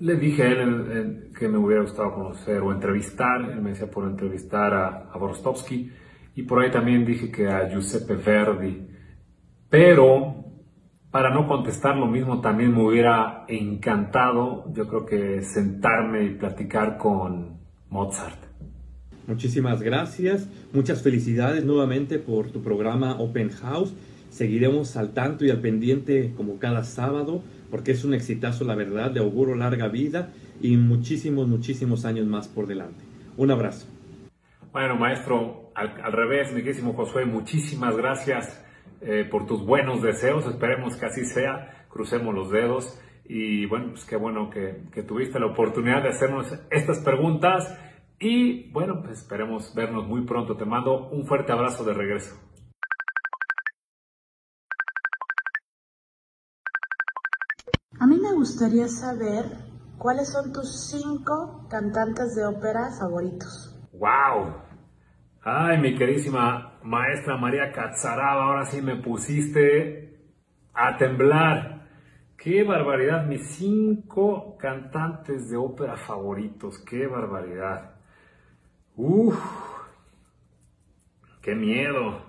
le 0.00 0.14
dije 0.16 0.42
a 0.42 0.46
él 0.46 1.32
que 1.38 1.48
me 1.48 1.58
hubiera 1.58 1.82
gustado 1.82 2.14
conocer 2.14 2.60
o 2.60 2.72
entrevistar, 2.72 3.40
él 3.50 3.62
me 3.62 3.70
decía 3.70 3.90
por 3.90 4.06
entrevistar 4.06 4.74
a, 4.74 4.86
a 5.10 5.18
y 6.34 6.42
por 6.42 6.62
ahí 6.62 6.70
también 6.70 7.04
dije 7.04 7.32
que 7.32 7.48
a 7.48 7.68
Giuseppe 7.68 8.14
Verdi, 8.14 8.86
pero 9.68 10.44
para 11.10 11.30
no 11.30 11.48
contestar 11.48 11.96
lo 11.96 12.06
mismo, 12.06 12.40
también 12.40 12.74
me 12.74 12.84
hubiera 12.84 13.44
encantado, 13.48 14.70
yo 14.72 14.86
creo 14.86 15.06
que 15.06 15.42
sentarme 15.42 16.24
y 16.24 16.34
platicar 16.34 16.98
con 16.98 17.58
Mozart. 17.88 18.47
Muchísimas 19.28 19.82
gracias, 19.82 20.48
muchas 20.72 21.02
felicidades 21.02 21.62
nuevamente 21.62 22.18
por 22.18 22.50
tu 22.50 22.62
programa 22.62 23.20
Open 23.20 23.50
House. 23.50 23.94
Seguiremos 24.30 24.96
al 24.96 25.12
tanto 25.12 25.44
y 25.44 25.50
al 25.50 25.60
pendiente 25.60 26.32
como 26.34 26.58
cada 26.58 26.82
sábado, 26.82 27.42
porque 27.70 27.90
es 27.90 28.06
un 28.06 28.14
exitazo, 28.14 28.64
la 28.64 28.74
verdad, 28.74 29.10
de 29.10 29.20
auguro 29.20 29.54
larga 29.54 29.88
vida 29.88 30.32
y 30.62 30.78
muchísimos, 30.78 31.46
muchísimos 31.46 32.06
años 32.06 32.26
más 32.26 32.48
por 32.48 32.66
delante. 32.66 33.04
Un 33.36 33.50
abrazo. 33.50 33.86
Bueno, 34.72 34.96
maestro, 34.96 35.72
al, 35.74 36.10
revés, 36.10 36.50
mi 36.54 36.62
querísimo 36.62 36.94
Josué, 36.94 37.26
muchísimas 37.26 37.94
gracias 37.98 38.64
eh, 39.02 39.28
por 39.30 39.44
tus 39.44 39.62
buenos 39.62 40.00
deseos. 40.00 40.46
Esperemos 40.46 40.96
que 40.96 41.04
así 41.04 41.26
sea. 41.26 41.86
Crucemos 41.90 42.34
los 42.34 42.50
dedos. 42.50 42.98
Y 43.26 43.66
bueno, 43.66 43.88
pues 43.90 44.06
qué 44.06 44.16
bueno 44.16 44.48
que 44.48 45.02
tuviste 45.02 45.38
la 45.38 45.48
oportunidad 45.48 46.02
de 46.02 46.08
hacernos 46.08 46.46
estas 46.70 47.00
preguntas. 47.00 47.78
Y 48.20 48.70
bueno, 48.72 49.00
pues 49.02 49.20
esperemos 49.20 49.72
vernos 49.74 50.06
muy 50.06 50.24
pronto. 50.24 50.56
Te 50.56 50.64
mando 50.64 51.08
un 51.08 51.24
fuerte 51.24 51.52
abrazo 51.52 51.84
de 51.84 51.94
regreso. 51.94 52.36
A 58.00 58.06
mí 58.06 58.18
me 58.20 58.32
gustaría 58.32 58.88
saber 58.88 59.44
cuáles 59.98 60.32
son 60.32 60.52
tus 60.52 60.88
cinco 60.90 61.66
cantantes 61.68 62.34
de 62.34 62.44
ópera 62.44 62.90
favoritos. 62.98 63.76
¡Wow! 63.92 64.54
Ay, 65.42 65.78
mi 65.78 65.96
queridísima 65.96 66.78
maestra 66.82 67.36
María 67.36 67.72
Catzaraba, 67.72 68.44
ahora 68.44 68.66
sí 68.66 68.82
me 68.82 68.96
pusiste 68.96 70.32
a 70.74 70.96
temblar. 70.96 71.88
¡Qué 72.36 72.62
barbaridad! 72.62 73.26
Mis 73.26 73.56
cinco 73.56 74.56
cantantes 74.58 75.50
de 75.50 75.56
ópera 75.56 75.96
favoritos. 75.96 76.78
¡Qué 76.84 77.06
barbaridad! 77.06 77.97
¡Uf! 78.98 79.38
¡Qué 81.40 81.54
miedo! 81.54 82.20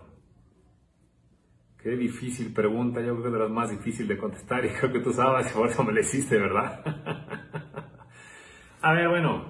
Qué 1.82 1.90
difícil 1.98 2.54
pregunta, 2.54 3.02
yo 3.02 3.14
creo 3.14 3.24
que 3.24 3.28
es 3.30 3.34
de 3.34 3.40
las 3.40 3.50
más 3.50 3.72
difíciles 3.72 4.10
de 4.10 4.18
contestar 4.20 4.64
y 4.66 4.70
creo 4.70 4.94
que 4.94 5.00
tú 5.00 5.12
sabes, 5.12 5.52
por 5.54 5.68
eso 5.68 5.84
me 5.84 5.94
la 5.94 6.02
hiciste, 6.02 6.38
¿verdad? 6.38 6.84
a 8.84 8.94
ver, 8.94 9.10
bueno, 9.10 9.46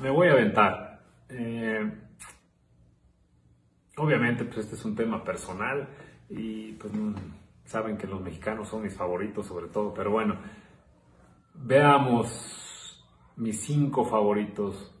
me 0.00 0.10
voy 0.10 0.28
a 0.28 0.32
aventar. 0.32 1.02
Eh, 1.28 1.92
obviamente, 3.96 4.44
pues 4.44 4.58
este 4.58 4.76
es 4.76 4.84
un 4.84 4.94
tema 4.94 5.24
personal 5.24 5.88
y 6.30 6.74
pues 6.74 6.92
saben 7.64 7.96
que 7.96 8.06
los 8.06 8.20
mexicanos 8.20 8.68
son 8.68 8.82
mis 8.82 8.94
favoritos 8.94 9.44
sobre 9.44 9.66
todo, 9.66 9.92
pero 9.92 10.12
bueno, 10.12 10.36
veamos 11.54 13.04
mis 13.34 13.60
cinco 13.60 14.04
favoritos. 14.04 14.93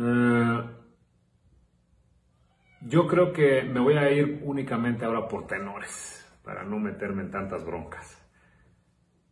Eh, 0.00 0.62
yo 2.82 3.08
creo 3.08 3.32
que 3.32 3.64
me 3.64 3.80
voy 3.80 3.94
a 3.94 4.12
ir 4.12 4.42
únicamente 4.44 5.04
ahora 5.04 5.26
por 5.26 5.48
tenores, 5.48 6.24
para 6.44 6.62
no 6.62 6.78
meterme 6.78 7.22
en 7.22 7.32
tantas 7.32 7.64
broncas. 7.64 8.16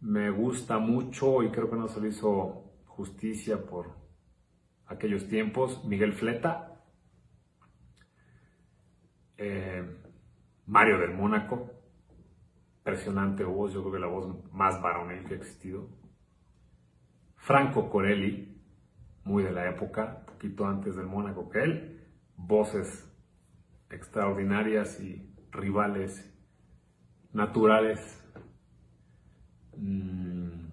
Me 0.00 0.28
gusta 0.30 0.78
mucho 0.78 1.44
y 1.44 1.50
creo 1.50 1.70
que 1.70 1.76
no 1.76 1.86
se 1.86 2.00
le 2.00 2.08
hizo 2.08 2.64
justicia 2.86 3.64
por 3.64 3.96
aquellos 4.86 5.28
tiempos. 5.28 5.84
Miguel 5.84 6.12
Fleta, 6.12 6.82
eh, 9.36 10.02
Mario 10.66 10.98
del 10.98 11.14
Mónaco, 11.14 11.70
impresionante 12.78 13.44
voz, 13.44 13.72
yo 13.72 13.82
creo 13.82 13.92
que 13.92 14.00
la 14.00 14.08
voz 14.08 14.52
más 14.52 14.82
varonil 14.82 15.24
que 15.26 15.34
ha 15.34 15.36
existido. 15.36 15.88
Franco 17.36 17.88
Corelli, 17.88 18.60
muy 19.22 19.44
de 19.44 19.52
la 19.52 19.68
época, 19.70 20.25
poquito 20.36 20.66
antes 20.66 20.94
del 20.94 21.06
Mónaco 21.06 21.48
que 21.48 21.62
él, 21.62 22.06
voces 22.36 23.10
extraordinarias 23.88 25.00
y 25.00 25.34
rivales 25.50 26.30
naturales. 27.32 28.22
Mm. 29.76 30.66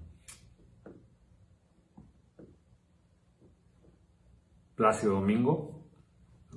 Plácido 4.75 5.13
Domingo, 5.13 5.87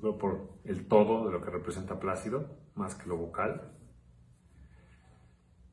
creo 0.01 0.19
por 0.19 0.59
el 0.65 0.89
todo 0.89 1.27
de 1.27 1.33
lo 1.33 1.41
que 1.41 1.51
representa 1.51 2.01
Plácido, 2.01 2.59
más 2.75 2.97
que 2.97 3.09
lo 3.09 3.17
vocal. 3.17 3.73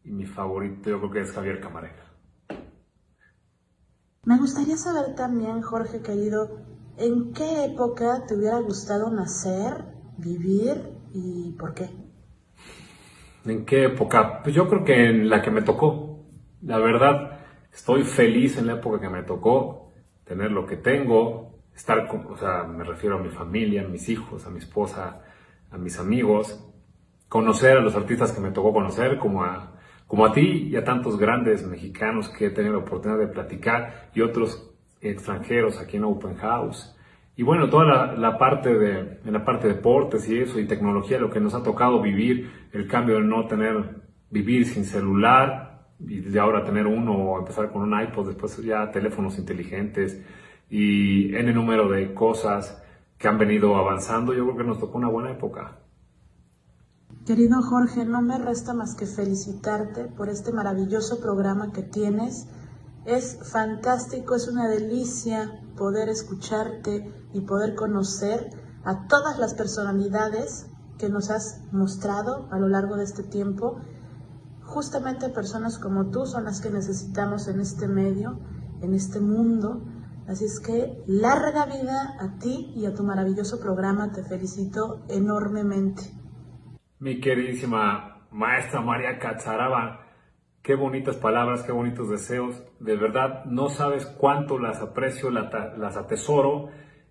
Y 0.03 0.11
mi 0.11 0.25
favorito 0.25 0.89
yo 0.89 0.99
creo 0.99 1.11
que 1.11 1.21
es 1.21 1.31
Javier 1.31 1.61
Camarena. 1.61 2.03
Me 4.25 4.37
gustaría 4.37 4.77
saber 4.77 5.15
también, 5.15 5.61
Jorge 5.61 6.01
querido, 6.01 6.72
¿en 6.97 7.33
qué 7.33 7.65
época 7.65 8.25
te 8.27 8.35
hubiera 8.35 8.59
gustado 8.59 9.09
nacer 9.11 9.85
vivir 10.17 10.93
y 11.13 11.51
por 11.53 11.73
qué? 11.73 11.89
¿En 13.45 13.65
qué 13.65 13.85
época? 13.85 14.41
Pues 14.41 14.55
yo 14.55 14.67
creo 14.67 14.83
que 14.83 15.09
en 15.09 15.29
la 15.29 15.41
que 15.41 15.51
me 15.51 15.61
tocó. 15.61 16.25
La 16.61 16.77
verdad, 16.77 17.39
estoy 17.73 18.03
feliz 18.03 18.57
en 18.57 18.67
la 18.67 18.73
época 18.73 19.01
que 19.01 19.09
me 19.09 19.23
tocó 19.23 19.91
tener 20.23 20.51
lo 20.51 20.65
que 20.65 20.77
tengo, 20.77 21.59
estar 21.75 22.07
con, 22.07 22.25
o 22.31 22.37
sea, 22.37 22.63
me 22.63 22.83
refiero 22.83 23.17
a 23.17 23.21
mi 23.21 23.29
familia, 23.29 23.83
a 23.83 23.87
mis 23.87 24.07
hijos, 24.07 24.45
a 24.45 24.49
mi 24.49 24.59
esposa, 24.59 25.21
a 25.69 25.77
mis 25.77 25.99
amigos, 25.99 26.63
conocer 27.27 27.77
a 27.77 27.81
los 27.81 27.95
artistas 27.95 28.31
que 28.31 28.39
me 28.39 28.51
tocó 28.51 28.71
conocer, 28.71 29.17
como 29.17 29.43
a, 29.43 29.73
como 30.07 30.25
a 30.25 30.31
ti 30.31 30.69
y 30.69 30.75
a 30.77 30.83
tantos 30.83 31.17
grandes 31.17 31.65
mexicanos 31.65 32.29
que 32.29 32.45
he 32.45 32.49
tenido 32.51 32.75
la 32.75 32.85
oportunidad 32.85 33.19
de 33.19 33.27
platicar 33.27 34.09
y 34.13 34.21
otros 34.21 34.72
extranjeros 35.09 35.79
aquí 35.79 35.97
en 35.97 36.03
Open 36.05 36.35
House. 36.35 36.95
Y 37.35 37.43
bueno, 37.43 37.69
toda 37.69 37.85
la, 37.85 38.13
la, 38.13 38.37
parte 38.37 38.77
de, 38.77 39.19
en 39.25 39.33
la 39.33 39.43
parte 39.43 39.67
de 39.67 39.75
deportes 39.75 40.29
y 40.29 40.39
eso, 40.39 40.59
y 40.59 40.67
tecnología, 40.67 41.17
lo 41.17 41.31
que 41.31 41.39
nos 41.39 41.53
ha 41.55 41.63
tocado 41.63 42.01
vivir, 42.01 42.51
el 42.71 42.87
cambio 42.87 43.15
de 43.15 43.23
no 43.23 43.47
tener, 43.47 44.01
vivir 44.29 44.65
sin 44.65 44.85
celular, 44.85 45.87
y 45.99 46.19
de 46.19 46.39
ahora 46.39 46.63
tener 46.63 46.85
uno, 46.85 47.13
o 47.13 47.39
empezar 47.39 47.71
con 47.71 47.81
un 47.81 47.99
iPod, 47.99 48.27
después 48.27 48.57
ya 48.63 48.91
teléfonos 48.91 49.39
inteligentes, 49.39 50.21
y 50.69 51.35
en 51.35 51.47
el 51.47 51.55
número 51.55 51.89
de 51.89 52.13
cosas 52.13 52.83
que 53.17 53.27
han 53.27 53.37
venido 53.37 53.75
avanzando, 53.75 54.33
yo 54.33 54.43
creo 54.43 54.57
que 54.57 54.63
nos 54.63 54.79
tocó 54.79 54.97
una 54.97 55.09
buena 55.09 55.31
época. 55.31 55.79
Querido 57.25 57.61
Jorge, 57.61 58.05
no 58.05 58.21
me 58.21 58.37
resta 58.37 58.73
más 58.73 58.95
que 58.95 59.05
felicitarte 59.05 60.05
por 60.05 60.27
este 60.27 60.51
maravilloso 60.51 61.21
programa 61.21 61.71
que 61.71 61.81
tienes. 61.81 62.49
Es 63.05 63.39
fantástico, 63.51 64.35
es 64.35 64.47
una 64.47 64.67
delicia 64.67 65.59
poder 65.75 66.07
escucharte 66.07 67.11
y 67.33 67.41
poder 67.41 67.75
conocer 67.75 68.49
a 68.85 69.07
todas 69.07 69.39
las 69.39 69.53
personalidades 69.53 70.69
que 70.97 71.09
nos 71.09 71.29
has 71.29 71.61
mostrado 71.71 72.47
a 72.51 72.59
lo 72.59 72.69
largo 72.69 72.95
de 72.95 73.03
este 73.03 73.23
tiempo. 73.23 73.81
Justamente 74.61 75.29
personas 75.29 75.79
como 75.79 76.11
tú 76.11 76.25
son 76.25 76.45
las 76.45 76.61
que 76.61 76.69
necesitamos 76.69 77.47
en 77.47 77.59
este 77.59 77.87
medio, 77.87 78.39
en 78.81 78.93
este 78.93 79.19
mundo. 79.19 79.83
Así 80.27 80.45
es 80.45 80.61
que 80.61 81.03
larga 81.05 81.65
vida 81.65 82.15
a 82.19 82.39
ti 82.39 82.71
y 82.75 82.85
a 82.85 82.93
tu 82.93 83.03
maravilloso 83.03 83.59
programa. 83.59 84.13
Te 84.13 84.23
felicito 84.23 85.03
enormemente. 85.09 86.03
Mi 86.99 87.19
queridísima 87.19 88.27
maestra 88.31 88.79
María 88.79 89.19
Cacharaba, 89.19 90.02
Qué 90.63 90.75
bonitas 90.75 91.17
palabras, 91.17 91.61
qué 91.63 91.73
bonitos 91.73 92.09
deseos. 92.09 92.63
De 92.79 92.95
verdad, 92.95 93.43
no 93.43 93.67
sabes 93.67 94.05
cuánto 94.05 94.57
las 94.57 94.79
aprecio, 94.79 95.29
las 95.29 95.97
atesoro 95.97 96.69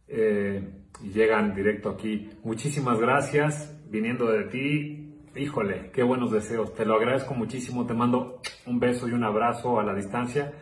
eh, 0.08 0.86
y 1.02 1.10
llegan 1.10 1.54
directo 1.54 1.90
aquí. 1.90 2.30
Muchísimas 2.44 2.98
gracias 2.98 3.78
viniendo 3.90 4.24
de 4.32 4.44
ti. 4.44 5.28
Híjole, 5.36 5.90
qué 5.92 6.02
buenos 6.02 6.32
deseos. 6.32 6.72
Te 6.72 6.86
lo 6.86 6.94
agradezco 6.94 7.34
muchísimo. 7.34 7.84
Te 7.84 7.92
mando 7.92 8.40
un 8.64 8.80
beso 8.80 9.06
y 9.06 9.12
un 9.12 9.22
abrazo 9.22 9.78
a 9.78 9.84
la 9.84 9.94
distancia 9.94 10.54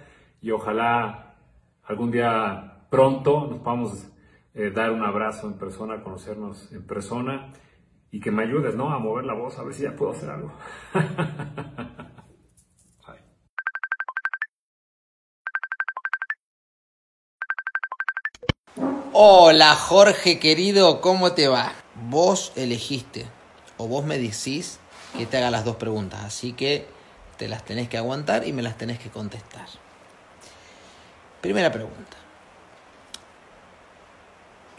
y 0.42 0.50
ojalá 0.50 1.36
algún 1.84 2.10
día 2.10 2.86
pronto 2.90 3.46
nos 3.46 3.60
podamos 3.60 4.12
eh, 4.52 4.72
dar 4.72 4.90
un 4.90 5.04
abrazo 5.04 5.46
en 5.46 5.56
persona, 5.56 6.02
conocernos 6.02 6.72
en 6.72 6.84
persona 6.84 7.52
y 8.10 8.18
que 8.18 8.32
me 8.32 8.42
ayudes, 8.42 8.74
¿no? 8.74 8.92
A 8.92 8.98
mover 8.98 9.26
la 9.26 9.34
voz, 9.34 9.56
a 9.60 9.62
ver 9.62 9.74
si 9.74 9.84
ya 9.84 9.94
puedo 9.94 10.10
hacer 10.10 10.30
algo. 10.30 10.52
Hola 19.22 19.74
Jorge 19.74 20.38
querido, 20.38 21.02
¿cómo 21.02 21.32
te 21.32 21.46
va? 21.46 21.74
Vos 22.08 22.54
elegiste 22.56 23.26
o 23.76 23.86
vos 23.86 24.02
me 24.02 24.16
decís 24.16 24.80
que 25.14 25.26
te 25.26 25.36
haga 25.36 25.50
las 25.50 25.66
dos 25.66 25.76
preguntas, 25.76 26.24
así 26.24 26.54
que 26.54 26.86
te 27.36 27.46
las 27.46 27.62
tenés 27.62 27.90
que 27.90 27.98
aguantar 27.98 28.48
y 28.48 28.54
me 28.54 28.62
las 28.62 28.78
tenés 28.78 28.98
que 28.98 29.10
contestar. 29.10 29.66
Primera 31.42 31.70
pregunta. 31.70 32.16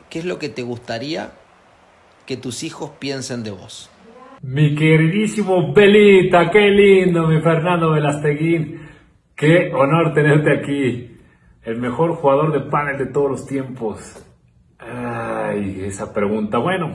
¿Qué 0.09 0.17
es 0.17 0.25
lo 0.25 0.39
que 0.39 0.49
te 0.49 0.63
gustaría 0.63 1.33
que 2.25 2.35
tus 2.35 2.63
hijos 2.63 2.89
piensen 2.97 3.43
de 3.43 3.51
vos? 3.51 3.91
Mi 4.41 4.73
queridísimo 4.73 5.71
Belita, 5.71 6.49
qué 6.49 6.67
lindo, 6.71 7.27
mi 7.27 7.39
Fernando 7.41 7.91
Velasteguín. 7.91 8.89
Qué 9.35 9.71
honor 9.71 10.15
tenerte 10.15 10.57
aquí. 10.57 11.15
El 11.61 11.77
mejor 11.77 12.15
jugador 12.15 12.51
de 12.51 12.71
panel 12.71 12.97
de 12.97 13.05
todos 13.05 13.29
los 13.29 13.45
tiempos. 13.45 14.25
Ay, 14.83 15.81
esa 15.85 16.11
pregunta. 16.11 16.57
Bueno, 16.57 16.89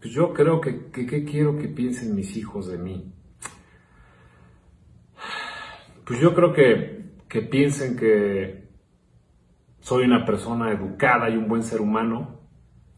pues 0.00 0.12
yo 0.12 0.32
creo 0.32 0.58
que, 0.60 0.90
¿qué 0.90 1.24
quiero 1.24 1.58
que 1.58 1.68
piensen 1.68 2.14
mis 2.14 2.34
hijos 2.36 2.66
de 2.66 2.78
mí? 2.78 3.12
Pues 6.06 6.18
yo 6.20 6.34
creo 6.34 6.54
que, 6.54 6.96
piensen 7.50 7.94
que 7.94 8.70
soy 9.80 10.06
una 10.06 10.24
persona 10.24 10.72
educada 10.72 11.28
y 11.28 11.36
un 11.36 11.46
buen 11.46 11.62
ser 11.62 11.82
humano 11.82 12.40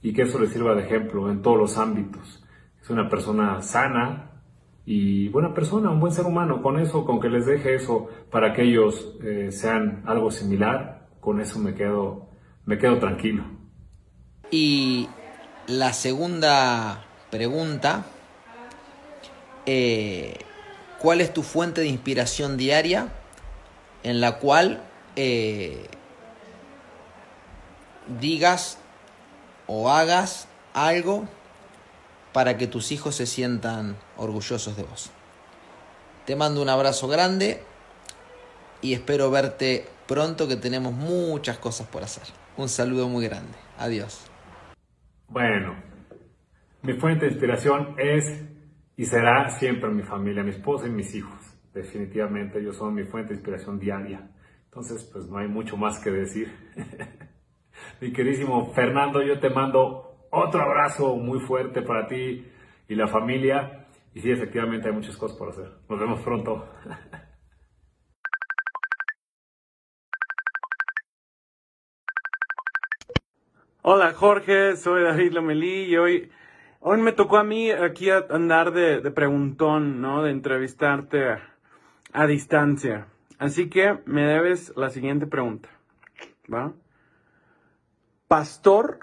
y 0.01 0.13
que 0.13 0.23
eso 0.23 0.39
les 0.39 0.51
sirva 0.51 0.77
de 0.77 0.85
ejemplo 0.85 1.29
en 1.29 1.43
todos 1.43 1.59
los 1.59 1.77
ámbitos. 1.77 2.47
Es 2.81 2.89
una 2.91 3.09
persona 3.09 3.61
sana 3.61 4.43
y 4.87 5.29
buena 5.31 5.53
persona, 5.53 5.91
un 5.91 5.99
buen 5.99 6.13
ser 6.13 6.27
humano. 6.27 6.63
Con 6.63 6.79
eso, 6.79 7.05
con 7.05 7.21
que 7.21 7.29
les 7.29 7.45
deje 7.45 7.75
eso 7.75 8.09
para 8.31 8.53
que 8.53 8.63
ellos 8.63 9.19
eh, 9.25 9.51
sean 9.51 10.05
algo 10.07 10.31
similar, 10.31 11.09
con 11.19 11.41
eso 11.41 11.59
me 11.59 11.75
quedo, 11.75 12.29
me 12.67 12.79
quedo 12.79 13.01
tranquilo. 13.01 13.60
Y 14.51 15.09
la 15.69 15.93
segunda 15.93 17.05
pregunta, 17.31 18.05
eh, 19.67 20.39
¿cuál 20.99 21.21
es 21.21 21.33
tu 21.33 21.43
fuente 21.43 21.83
de 21.83 21.87
inspiración 21.87 22.57
diaria 22.57 23.09
en 24.03 24.21
la 24.21 24.39
cual 24.39 24.83
eh, 25.15 25.87
digas 28.21 28.79
o 29.69 29.91
hagas 29.91 30.49
algo 30.75 31.29
para 32.33 32.59
que 32.59 32.67
tus 32.67 32.91
hijos 32.91 33.15
se 33.15 33.27
sientan 33.27 33.97
orgullosos 34.17 34.77
de 34.77 34.83
vos? 34.83 35.11
Te 36.27 36.35
mando 36.35 36.61
un 36.61 36.69
abrazo 36.69 37.07
grande 37.07 37.63
y 38.83 38.95
espero 38.95 39.31
verte 39.31 39.89
pronto 40.09 40.49
que 40.49 40.57
tenemos 40.57 40.93
muchas 40.93 41.59
cosas 41.59 41.87
por 41.87 42.03
hacer. 42.03 42.25
Un 42.57 42.69
saludo 42.69 43.09
muy 43.09 43.25
grande. 43.25 43.57
Adiós. 43.79 44.30
Bueno, 45.31 45.77
mi 46.83 46.95
fuente 46.95 47.27
de 47.27 47.31
inspiración 47.31 47.95
es 47.99 48.45
y 48.97 49.05
será 49.05 49.49
siempre 49.49 49.89
mi 49.89 50.03
familia, 50.03 50.43
mi 50.43 50.51
esposa 50.51 50.89
y 50.89 50.91
mis 50.91 51.15
hijos. 51.15 51.39
Definitivamente 51.73 52.59
ellos 52.59 52.77
son 52.77 52.95
mi 52.95 53.05
fuente 53.05 53.29
de 53.29 53.37
inspiración 53.37 53.79
diaria. 53.79 54.29
Entonces, 54.65 55.09
pues 55.13 55.29
no 55.29 55.39
hay 55.39 55.47
mucho 55.47 55.77
más 55.77 56.03
que 56.03 56.11
decir. 56.11 56.53
mi 58.01 58.13
queridísimo 58.13 58.73
Fernando, 58.73 59.23
yo 59.23 59.39
te 59.39 59.51
mando 59.51 60.27
otro 60.33 60.63
abrazo 60.63 61.15
muy 61.15 61.39
fuerte 61.39 61.83
para 61.83 62.09
ti 62.09 62.45
y 62.89 62.95
la 62.97 63.07
familia. 63.07 63.87
Y 64.13 64.21
sí, 64.21 64.33
efectivamente 64.33 64.89
hay 64.89 64.95
muchas 64.95 65.17
cosas 65.17 65.39
por 65.39 65.51
hacer. 65.51 65.71
Nos 65.89 66.01
vemos 66.01 66.21
pronto. 66.23 66.69
Hola 73.83 74.13
Jorge, 74.13 74.77
soy 74.77 75.05
David 75.05 75.33
Lomelí 75.33 75.85
y 75.85 75.97
hoy, 75.97 76.31
hoy 76.81 77.01
me 77.01 77.13
tocó 77.13 77.39
a 77.39 77.45
mí 77.45 77.71
aquí 77.71 78.11
andar 78.11 78.73
de, 78.73 79.11
preguntón, 79.11 80.03
¿no? 80.03 80.23
De 80.23 80.33
entrevistarte 80.33 81.39
a, 82.13 82.27
distancia. 82.27 83.07
Así 83.39 83.71
que 83.71 83.99
me 84.05 84.27
debes 84.27 84.77
la 84.77 84.91
siguiente 84.91 85.27
pregunta, 85.27 85.71
¿va? 86.53 86.75
¿Pastor 88.29 88.99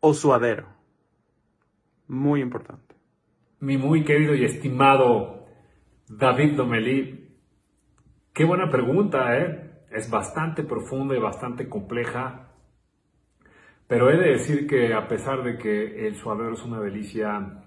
o 0.00 0.14
suadero? 0.14 0.66
Muy 2.08 2.40
importante. 2.40 2.94
Mi 3.58 3.76
muy 3.76 4.04
querido 4.04 4.34
y 4.34 4.46
estimado 4.46 5.44
David 6.08 6.54
Lomelí, 6.54 7.28
qué 8.32 8.46
buena 8.46 8.70
pregunta, 8.70 9.36
¿eh? 9.36 9.84
Es 9.90 10.08
bastante 10.08 10.62
profunda 10.62 11.14
y 11.14 11.20
bastante 11.20 11.68
compleja 11.68 12.49
pero 13.90 14.08
he 14.08 14.16
de 14.16 14.30
decir 14.34 14.68
que 14.68 14.94
a 14.94 15.08
pesar 15.08 15.42
de 15.42 15.58
que 15.58 16.06
el 16.06 16.14
suadero 16.14 16.54
es 16.54 16.62
una 16.62 16.78
delicia, 16.78 17.64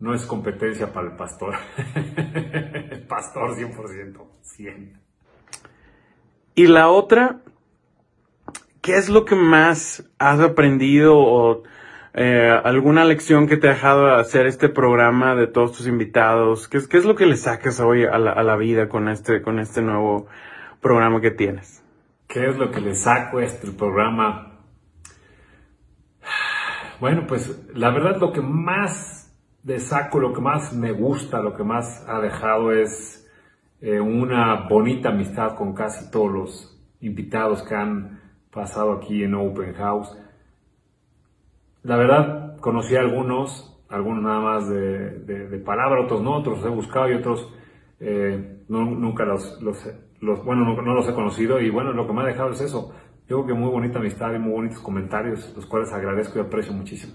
no 0.00 0.12
es 0.12 0.26
competencia 0.26 0.92
para 0.92 1.06
el 1.06 1.16
pastor. 1.16 1.54
el 1.86 3.02
pastor 3.08 3.56
100%, 3.56 4.20
100. 4.42 5.00
Y 6.56 6.66
la 6.66 6.88
otra, 6.88 7.38
¿qué 8.82 8.96
es 8.96 9.08
lo 9.08 9.24
que 9.24 9.36
más 9.36 10.10
has 10.18 10.40
aprendido 10.40 11.16
o 11.16 11.62
eh, 12.14 12.50
alguna 12.64 13.04
lección 13.04 13.46
que 13.46 13.56
te 13.56 13.68
ha 13.68 13.74
dejado 13.74 14.12
hacer 14.12 14.46
este 14.46 14.68
programa 14.68 15.36
de 15.36 15.46
todos 15.46 15.76
tus 15.76 15.86
invitados? 15.86 16.66
¿Qué 16.66 16.78
es, 16.78 16.88
qué 16.88 16.96
es 16.96 17.04
lo 17.04 17.14
que 17.14 17.26
le 17.26 17.36
sacas 17.36 17.78
hoy 17.78 18.02
a 18.02 18.18
la, 18.18 18.32
a 18.32 18.42
la, 18.42 18.56
vida 18.56 18.88
con 18.88 19.08
este, 19.08 19.40
con 19.40 19.60
este 19.60 19.82
nuevo 19.82 20.26
programa 20.80 21.20
que 21.20 21.30
tienes? 21.30 21.80
¿Qué 22.26 22.44
es 22.44 22.56
lo 22.56 22.72
que 22.72 22.80
le 22.80 22.96
saco 22.96 23.38
a 23.38 23.44
este 23.44 23.70
programa? 23.70 24.50
Bueno, 27.04 27.26
pues 27.28 27.68
la 27.74 27.90
verdad 27.90 28.16
lo 28.18 28.32
que 28.32 28.40
más 28.40 29.30
de 29.62 29.78
saco, 29.78 30.18
lo 30.18 30.32
que 30.32 30.40
más 30.40 30.72
me 30.72 30.90
gusta, 30.90 31.42
lo 31.42 31.54
que 31.54 31.62
más 31.62 32.02
ha 32.08 32.18
dejado 32.18 32.72
es 32.72 33.30
eh, 33.82 34.00
una 34.00 34.66
bonita 34.70 35.10
amistad 35.10 35.54
con 35.54 35.74
casi 35.74 36.10
todos 36.10 36.32
los 36.32 36.82
invitados 37.02 37.62
que 37.64 37.74
han 37.74 38.22
pasado 38.50 38.94
aquí 38.94 39.22
en 39.22 39.34
Open 39.34 39.74
House. 39.74 40.16
La 41.82 41.98
verdad, 41.98 42.56
conocí 42.56 42.96
a 42.96 43.00
algunos, 43.00 43.84
algunos 43.90 44.22
nada 44.22 44.40
más 44.40 44.70
de, 44.70 45.62
palabra, 45.62 46.00
otros 46.00 46.22
no, 46.22 46.38
otros 46.38 46.60
los 46.60 46.66
he 46.66 46.74
buscado 46.74 47.10
y 47.10 47.16
otros 47.16 47.52
eh, 48.00 48.62
nunca 48.68 49.26
los, 49.26 49.60
los, 49.60 49.76
los 50.22 50.42
bueno, 50.42 50.64
no, 50.64 50.80
no, 50.80 50.94
los 50.94 51.06
he 51.06 51.12
conocido 51.12 51.60
y 51.60 51.68
bueno, 51.68 51.92
lo 51.92 52.06
que 52.06 52.14
me 52.14 52.22
ha 52.22 52.26
dejado 52.26 52.52
es 52.52 52.62
eso, 52.62 52.94
yo 53.28 53.36
creo 53.36 53.46
que 53.46 53.54
muy 53.54 53.70
bonita 53.70 53.98
amistad 53.98 54.34
y 54.34 54.38
muy 54.38 54.52
bonitos 54.52 54.80
comentarios, 54.80 55.52
los 55.56 55.66
cuales 55.66 55.92
agradezco 55.92 56.38
y 56.38 56.42
aprecio 56.42 56.72
muchísimo. 56.72 57.14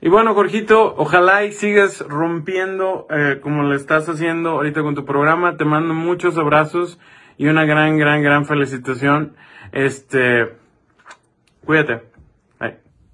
Y 0.00 0.08
bueno, 0.08 0.34
Jorgito, 0.34 0.94
ojalá 0.96 1.44
y 1.44 1.52
sigas 1.52 2.04
rompiendo 2.08 3.06
eh, 3.08 3.38
como 3.40 3.62
lo 3.62 3.74
estás 3.76 4.08
haciendo 4.08 4.50
ahorita 4.50 4.82
con 4.82 4.96
tu 4.96 5.04
programa. 5.04 5.56
Te 5.56 5.64
mando 5.64 5.94
muchos 5.94 6.36
abrazos 6.36 6.98
y 7.38 7.46
una 7.46 7.64
gran, 7.64 7.98
gran, 7.98 8.20
gran 8.20 8.44
felicitación. 8.44 9.36
Este, 9.70 10.56
cuídate. 11.64 12.12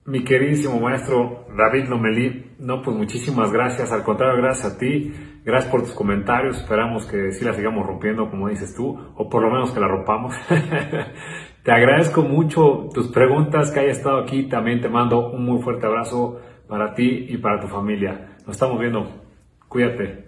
Mi 0.08 0.24
queridísimo 0.24 0.80
maestro 0.80 1.44
David 1.54 1.86
Lomelí, 1.90 2.52
no, 2.60 2.80
pues 2.80 2.96
muchísimas 2.96 3.52
gracias. 3.52 3.92
Al 3.92 4.02
contrario, 4.04 4.40
gracias 4.40 4.72
a 4.72 4.78
ti. 4.78 5.12
Gracias 5.44 5.70
por 5.70 5.82
tus 5.82 5.92
comentarios. 5.92 6.56
Esperamos 6.56 7.04
que 7.04 7.30
sí 7.32 7.44
la 7.44 7.52
sigamos 7.52 7.86
rompiendo, 7.86 8.30
como 8.30 8.48
dices 8.48 8.74
tú, 8.74 8.98
o 9.14 9.28
por 9.28 9.42
lo 9.42 9.50
menos 9.50 9.70
que 9.72 9.80
la 9.80 9.86
rompamos. 9.86 10.34
Te 11.68 11.74
agradezco 11.74 12.22
mucho 12.22 12.88
tus 12.94 13.08
preguntas, 13.08 13.70
que 13.70 13.80
hayas 13.80 13.98
estado 13.98 14.22
aquí. 14.22 14.48
También 14.48 14.80
te 14.80 14.88
mando 14.88 15.28
un 15.32 15.44
muy 15.44 15.60
fuerte 15.60 15.84
abrazo 15.84 16.40
para 16.66 16.94
ti 16.94 17.26
y 17.28 17.36
para 17.36 17.60
tu 17.60 17.68
familia. 17.68 18.38
Nos 18.46 18.56
estamos 18.56 18.80
viendo. 18.80 19.06
Cuídate. 19.68 20.24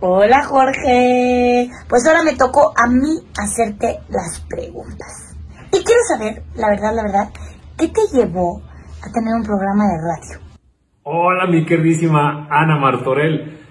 Hola 0.00 0.42
Jorge. 0.46 1.70
Pues 1.88 2.04
ahora 2.08 2.24
me 2.24 2.34
tocó 2.34 2.72
a 2.76 2.88
mí 2.88 3.20
hacerte 3.38 4.00
las 4.08 4.44
preguntas. 4.50 5.36
Y 5.68 5.84
quiero 5.84 6.00
saber, 6.08 6.42
la 6.56 6.70
verdad, 6.70 6.92
la 6.92 7.02
verdad, 7.04 7.32
¿qué 7.78 7.86
te 7.86 8.00
llevó 8.12 8.60
a 9.00 9.12
tener 9.12 9.32
un 9.32 9.44
programa 9.44 9.84
de 9.84 9.98
radio. 10.00 10.52
Hola, 11.04 11.46
mi 11.46 11.64
queridísima 11.64 12.48
Ana 12.50 12.80
Martorell. 12.80 13.61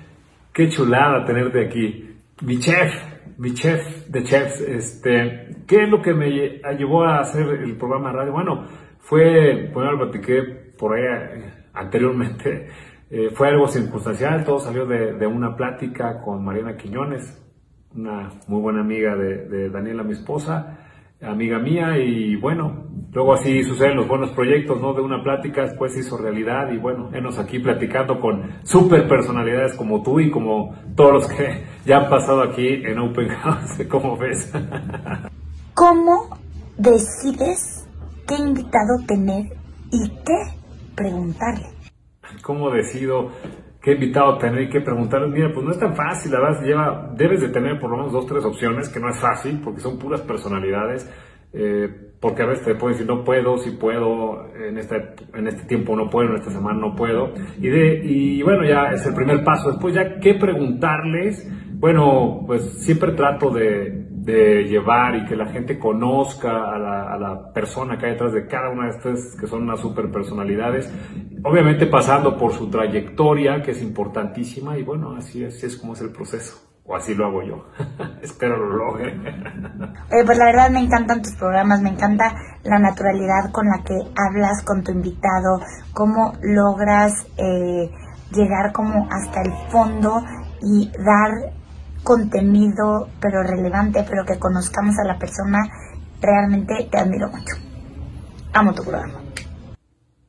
Qué 0.53 0.67
chulada 0.69 1.23
tenerte 1.25 1.65
aquí. 1.65 2.09
Mi 2.41 2.59
chef, 2.59 2.93
mi 3.37 3.53
chef 3.53 4.07
de 4.07 4.23
chefs. 4.23 4.59
Este, 4.61 5.63
¿Qué 5.65 5.83
es 5.83 5.89
lo 5.89 6.01
que 6.01 6.13
me 6.13 6.29
llevó 6.77 7.03
a 7.03 7.19
hacer 7.19 7.47
el 7.47 7.77
programa 7.77 8.11
de 8.11 8.17
radio? 8.17 8.33
Bueno, 8.33 8.65
fue, 8.99 9.69
bueno, 9.73 9.93
lo 9.93 10.09
platiqué 10.09 10.41
por 10.77 10.95
ahí 10.95 11.03
eh, 11.03 11.53
anteriormente. 11.73 12.67
Eh, 13.13 13.29
fue 13.33 13.49
algo 13.49 13.67
circunstancial, 13.67 14.45
todo 14.45 14.57
salió 14.57 14.85
de, 14.85 15.27
una 15.27 15.53
plática 15.53 16.21
con 16.21 16.45
Mariana 16.45 16.77
Quiñones, 16.77 17.43
una 17.93 18.29
muy 18.47 18.61
buena 18.61 18.79
amiga 18.79 19.17
de, 19.17 19.49
de 19.49 19.69
Daniela, 19.69 20.01
mi 20.01 20.13
esposa 20.13 20.81
amiga 21.21 21.59
mía 21.59 21.97
y 21.97 22.35
bueno, 22.35 22.87
luego 23.13 23.33
así 23.33 23.63
suceden 23.63 23.97
los 23.97 24.07
buenos 24.07 24.31
proyectos, 24.31 24.79
¿no? 24.81 24.93
De 24.93 25.01
una 25.01 25.21
plática 25.21 25.63
después 25.63 25.93
se 25.93 25.99
hizo 25.99 26.17
realidad 26.17 26.71
y 26.71 26.77
bueno, 26.77 27.09
enos 27.13 27.37
aquí 27.37 27.59
platicando 27.59 28.19
con 28.19 28.59
super 28.63 29.07
personalidades 29.07 29.75
como 29.75 30.01
tú 30.01 30.19
y 30.19 30.31
como 30.31 30.75
todos 30.95 31.13
los 31.13 31.27
que 31.27 31.63
ya 31.85 31.97
han 31.97 32.09
pasado 32.09 32.41
aquí 32.41 32.67
en 32.67 32.99
Open 32.99 33.29
House, 33.29 33.85
¿cómo 33.89 34.17
ves? 34.17 34.51
¿Cómo 35.73 36.37
decides 36.77 37.87
qué 38.27 38.35
invitado 38.35 38.99
tener 39.07 39.45
y 39.91 40.09
qué 40.09 40.43
preguntarle? 40.95 41.67
¿Cómo 42.43 42.69
decido 42.71 43.31
qué 43.81 43.93
invitado 43.93 44.37
tener 44.37 44.61
y 44.63 44.69
qué 44.69 44.79
preguntarle? 44.79 45.27
Mira, 45.27 45.51
pues 45.53 45.65
no 45.65 45.71
es 45.71 45.79
tan 45.79 45.95
fácil, 45.95 46.31
la 46.31 46.39
verdad, 46.39 46.63
lleva, 46.63 47.13
debes 47.15 47.41
de 47.41 47.49
tener 47.49 47.79
por 47.79 47.89
lo 47.89 47.97
menos 47.97 48.11
dos, 48.13 48.25
tres 48.25 48.45
opciones, 48.45 48.89
que 48.89 48.99
no 48.99 49.09
es 49.09 49.19
fácil, 49.19 49.59
porque 49.63 49.81
son 49.81 49.97
puras 49.97 50.21
personalidades, 50.21 51.09
eh, 51.53 52.10
porque 52.21 52.43
a 52.43 52.45
veces 52.45 52.63
te 52.63 52.75
pueden 52.75 52.97
decir, 52.97 53.11
no 53.11 53.23
puedo, 53.23 53.57
si 53.57 53.71
puedo, 53.71 54.47
en 54.55 54.77
este, 54.77 55.15
en 55.33 55.47
este 55.47 55.63
tiempo 55.63 55.95
no 55.95 56.07
puedo, 56.07 56.29
en 56.29 56.35
esta 56.35 56.51
semana 56.51 56.79
no 56.79 56.95
puedo, 56.95 57.33
y, 57.59 57.67
de, 57.67 57.95
y 58.05 58.43
bueno, 58.43 58.63
ya 58.63 58.91
es 58.91 59.03
el 59.07 59.15
primer 59.15 59.43
paso. 59.43 59.71
Después 59.71 59.95
ya, 59.95 60.19
¿qué 60.19 60.35
preguntarles? 60.35 61.49
Bueno, 61.79 62.43
pues 62.45 62.83
siempre 62.83 63.13
trato 63.13 63.49
de, 63.49 63.99
llevar 64.23 65.15
y 65.15 65.25
que 65.25 65.35
la 65.35 65.47
gente 65.47 65.79
conozca 65.79 66.75
a 66.75 66.77
la, 66.77 67.11
a 67.11 67.17
la, 67.17 67.51
persona 67.51 67.97
que 67.97 68.05
hay 68.05 68.11
detrás 68.11 68.31
de 68.33 68.45
cada 68.45 68.69
una 68.69 68.85
de 68.85 68.91
estas 68.91 69.35
que 69.35 69.47
son 69.47 69.63
unas 69.63 69.81
super 69.81 70.09
personalidades, 70.11 70.93
obviamente 71.43 71.87
pasando 71.87 72.37
por 72.37 72.53
su 72.53 72.69
trayectoria, 72.69 73.63
que 73.63 73.71
es 73.71 73.81
importantísima, 73.81 74.77
y 74.77 74.83
bueno, 74.83 75.15
así 75.17 75.43
así 75.43 75.65
es 75.65 75.75
como 75.75 75.93
es 75.93 76.01
el 76.01 76.11
proceso. 76.11 76.70
O 76.85 76.95
así 76.95 77.13
lo 77.13 77.27
hago 77.27 77.43
yo. 77.43 77.65
Espero 78.21 78.57
lo 78.57 78.75
logre. 78.75 79.15
Eh, 80.11 80.23
pues 80.25 80.37
la 80.37 80.45
verdad 80.45 80.69
me 80.71 80.79
encantan 80.79 81.21
tus 81.21 81.35
programas, 81.35 81.81
me 81.81 81.89
encanta 81.89 82.33
la 82.63 82.79
naturalidad 82.79 83.51
con 83.51 83.67
la 83.67 83.83
que 83.83 83.95
hablas 84.17 84.63
con 84.63 84.83
tu 84.83 84.91
invitado, 84.91 85.59
cómo 85.93 86.33
logras 86.41 87.13
eh, 87.37 87.89
llegar 88.31 88.71
como 88.73 89.07
hasta 89.11 89.41
el 89.41 89.53
fondo 89.69 90.21
y 90.61 90.91
dar 91.03 91.53
contenido, 92.03 93.09
pero 93.19 93.43
relevante, 93.43 94.05
pero 94.07 94.25
que 94.25 94.39
conozcamos 94.39 94.97
a 94.99 95.07
la 95.07 95.17
persona, 95.17 95.59
realmente 96.19 96.87
te 96.91 96.97
admiro 96.97 97.29
mucho. 97.29 97.55
Amo 98.53 98.73
tu 98.73 98.83
programa. 98.83 99.20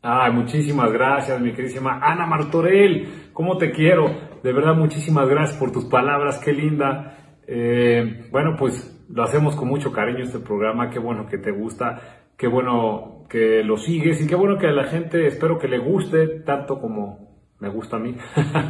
Ay, 0.05 0.33
muchísimas 0.33 0.91
gracias, 0.91 1.41
mi 1.41 1.53
queridísima 1.53 2.01
Ana 2.03 2.27
Martorell. 2.27 3.31
¿Cómo 3.33 3.57
te 3.57 3.71
quiero? 3.71 4.07
De 4.43 4.53
verdad, 4.53 4.75
muchísimas 4.75 5.29
gracias 5.29 5.57
por 5.57 5.71
tus 5.71 5.85
palabras, 5.85 6.41
qué 6.45 6.53
linda. 6.53 7.39
Eh, 7.47 8.27
bueno, 8.33 8.57
pues 8.59 9.07
lo 9.09 9.23
hacemos 9.23 9.55
con 9.55 9.69
mucho 9.69 9.93
cariño 9.93 10.25
este 10.25 10.41
programa, 10.41 10.91
qué 10.91 10.99
bueno 10.99 11.27
que 11.27 11.39
te 11.39 11.53
gusta, 11.53 12.25
qué 12.37 12.49
bueno 12.49 13.27
que 13.31 13.63
lo 13.63 13.77
sigues 13.77 14.21
y 14.21 14.27
qué 14.27 14.35
bueno 14.35 14.59
que 14.59 14.67
a 14.67 14.73
la 14.73 14.89
gente 14.89 15.25
espero 15.25 15.57
que 15.57 15.69
le 15.69 15.79
guste 15.79 16.41
tanto 16.41 16.81
como 16.81 17.39
me 17.61 17.69
gusta 17.69 17.95
a 17.95 18.01
mí. 18.01 18.17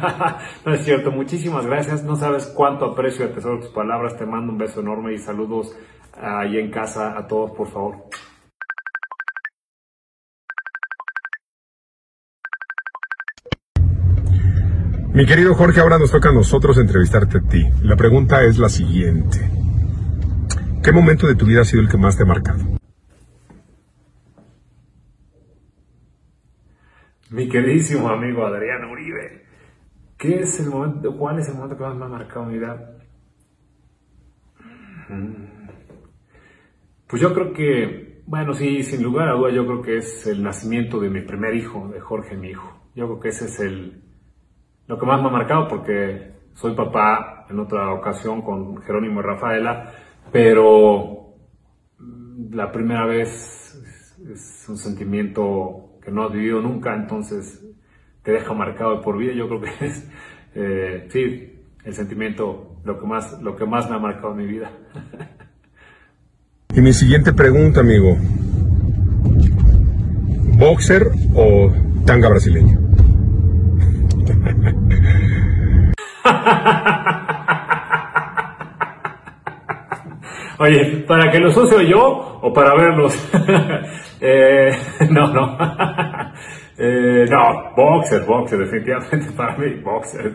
no 0.67 0.73
es 0.75 0.85
cierto, 0.85 1.09
muchísimas 1.09 1.65
gracias. 1.65 2.03
No 2.03 2.15
sabes 2.15 2.45
cuánto 2.55 2.85
aprecio 2.85 3.25
y 3.25 3.29
atesoro 3.29 3.59
tus 3.59 3.71
palabras. 3.71 4.15
Te 4.15 4.27
mando 4.27 4.51
un 4.51 4.59
beso 4.59 4.81
enorme 4.81 5.13
y 5.13 5.17
saludos 5.17 5.75
ahí 6.13 6.59
en 6.59 6.69
casa 6.69 7.17
a 7.17 7.25
todos, 7.25 7.53
por 7.53 7.69
favor. 7.69 7.95
Mi 15.13 15.27
querido 15.27 15.53
Jorge, 15.53 15.79
ahora 15.79 15.99
nos 15.99 16.09
toca 16.09 16.29
a 16.29 16.33
nosotros 16.33 16.75
entrevistarte 16.79 17.37
a 17.37 17.41
ti. 17.41 17.63
La 17.83 17.95
pregunta 17.95 18.43
es 18.43 18.57
la 18.57 18.67
siguiente. 18.67 19.37
¿Qué 20.83 20.91
momento 20.91 21.27
de 21.27 21.35
tu 21.35 21.45
vida 21.45 21.61
ha 21.61 21.65
sido 21.65 21.83
el 21.83 21.87
que 21.87 21.97
más 21.97 22.17
te 22.17 22.23
ha 22.23 22.25
marcado? 22.25 22.63
Mi 27.29 27.47
queridísimo 27.47 28.09
amigo 28.09 28.43
Adriano 28.43 28.91
Uribe, 28.91 29.45
¿qué 30.17 30.39
es 30.39 30.59
el 30.59 30.71
momento, 30.71 31.15
¿cuál 31.15 31.37
es 31.37 31.47
el 31.47 31.55
momento 31.55 31.77
que 31.77 31.83
más 31.83 31.95
me 31.95 32.05
ha 32.05 32.09
marcado 32.09 32.45
mi 32.45 32.57
vida? 32.57 32.97
Mm. 35.09 35.33
Pues 37.05 37.21
yo 37.21 37.35
creo 37.35 37.53
que, 37.53 38.23
bueno, 38.25 38.55
sí, 38.55 38.81
sin 38.81 39.03
lugar 39.03 39.29
a 39.29 39.33
duda, 39.33 39.51
yo 39.51 39.67
creo 39.67 39.81
que 39.83 39.97
es 39.97 40.25
el 40.25 40.41
nacimiento 40.41 40.99
de 40.99 41.11
mi 41.11 41.21
primer 41.21 41.53
hijo, 41.55 41.87
de 41.89 41.99
Jorge, 41.99 42.35
mi 42.35 42.49
hijo. 42.49 42.89
Yo 42.95 43.05
creo 43.05 43.19
que 43.19 43.29
ese 43.29 43.45
es 43.45 43.59
el, 43.59 44.02
lo 44.87 44.99
que 44.99 45.05
más 45.05 45.21
me 45.21 45.27
ha 45.27 45.31
marcado 45.31 45.67
porque 45.67 46.33
soy 46.53 46.75
papá 46.75 47.45
en 47.49 47.59
otra 47.59 47.93
ocasión 47.93 48.41
con 48.41 48.81
Jerónimo 48.83 49.19
y 49.19 49.23
Rafaela, 49.23 49.91
pero 50.31 51.35
la 52.51 52.71
primera 52.71 53.05
vez 53.05 53.75
es 54.31 54.65
un 54.67 54.77
sentimiento 54.77 55.97
que 56.03 56.11
no 56.11 56.25
has 56.25 56.33
vivido 56.33 56.61
nunca, 56.61 56.95
entonces 56.95 57.63
te 58.23 58.31
deja 58.31 58.53
marcado 58.53 59.01
por 59.01 59.17
vida. 59.17 59.33
Yo 59.33 59.47
creo 59.47 59.61
que 59.61 59.85
es, 59.85 60.07
eh, 60.55 61.07
sí, 61.09 61.53
el 61.83 61.93
sentimiento, 61.93 62.77
lo 62.83 62.99
que, 62.99 63.05
más, 63.05 63.41
lo 63.41 63.55
que 63.55 63.65
más 63.65 63.89
me 63.89 63.95
ha 63.95 63.99
marcado 63.99 64.31
en 64.31 64.37
mi 64.37 64.47
vida. 64.47 64.71
y 66.75 66.81
mi 66.81 66.93
siguiente 66.93 67.33
pregunta, 67.33 67.81
amigo. 67.81 68.17
¿Boxer 70.57 71.09
o 71.35 71.71
tanga 72.05 72.29
brasileño? 72.29 72.82
Oye, 80.59 81.03
¿para 81.07 81.29
que 81.29 81.39
los 81.39 81.57
use 81.57 81.85
yo 81.87 82.39
o 82.41 82.53
para 82.53 82.73
verlos? 82.75 83.13
eh, 84.21 84.71
no, 85.09 85.27
no. 85.27 85.57
eh, 86.77 87.25
no, 87.29 87.73
boxer, 87.75 88.23
boxer, 88.23 88.59
definitivamente 88.59 89.31
para 89.35 89.57
mí, 89.57 89.73
boxer. 89.83 90.31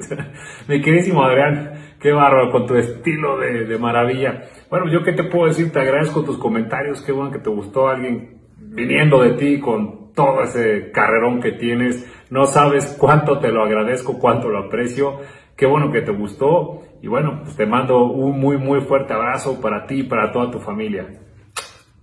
Mi 0.66 0.82
queridísimo 0.82 1.22
Adrián, 1.24 1.94
qué 1.98 2.12
bárbaro 2.12 2.50
con 2.50 2.66
tu 2.66 2.74
estilo 2.74 3.38
de, 3.38 3.78
maravilla. 3.78 4.42
Bueno, 4.68 4.90
yo 4.90 5.02
qué 5.02 5.12
te 5.12 5.24
puedo 5.24 5.46
decir, 5.46 5.72
te 5.72 5.80
agradezco 5.80 6.22
tus 6.22 6.36
comentarios, 6.36 7.00
qué 7.00 7.12
bueno 7.12 7.30
que 7.30 7.38
te 7.38 7.48
gustó 7.48 7.88
alguien 7.88 8.40
viniendo 8.58 9.22
de 9.22 9.30
ti 9.30 9.60
con 9.60 10.12
todo 10.12 10.42
ese 10.42 10.90
carrerón 10.92 11.40
que 11.40 11.52
tienes. 11.52 12.04
No 12.28 12.44
sabes 12.44 12.96
cuánto 12.98 13.38
te 13.38 13.50
lo 13.50 13.62
agradezco, 13.62 14.18
cuánto 14.18 14.48
lo 14.48 14.66
aprecio. 14.66 15.20
Qué 15.58 15.66
bueno 15.66 15.90
que 15.90 16.02
te 16.02 16.12
gustó. 16.12 16.82
Y 17.02 17.08
bueno, 17.08 17.40
pues 17.42 17.56
te 17.56 17.66
mando 17.66 18.06
un 18.06 18.38
muy, 18.38 18.58
muy 18.58 18.80
fuerte 18.82 19.12
abrazo 19.12 19.60
para 19.60 19.86
ti 19.86 20.00
y 20.00 20.02
para 20.04 20.30
toda 20.30 20.52
tu 20.52 20.60
familia. 20.60 21.04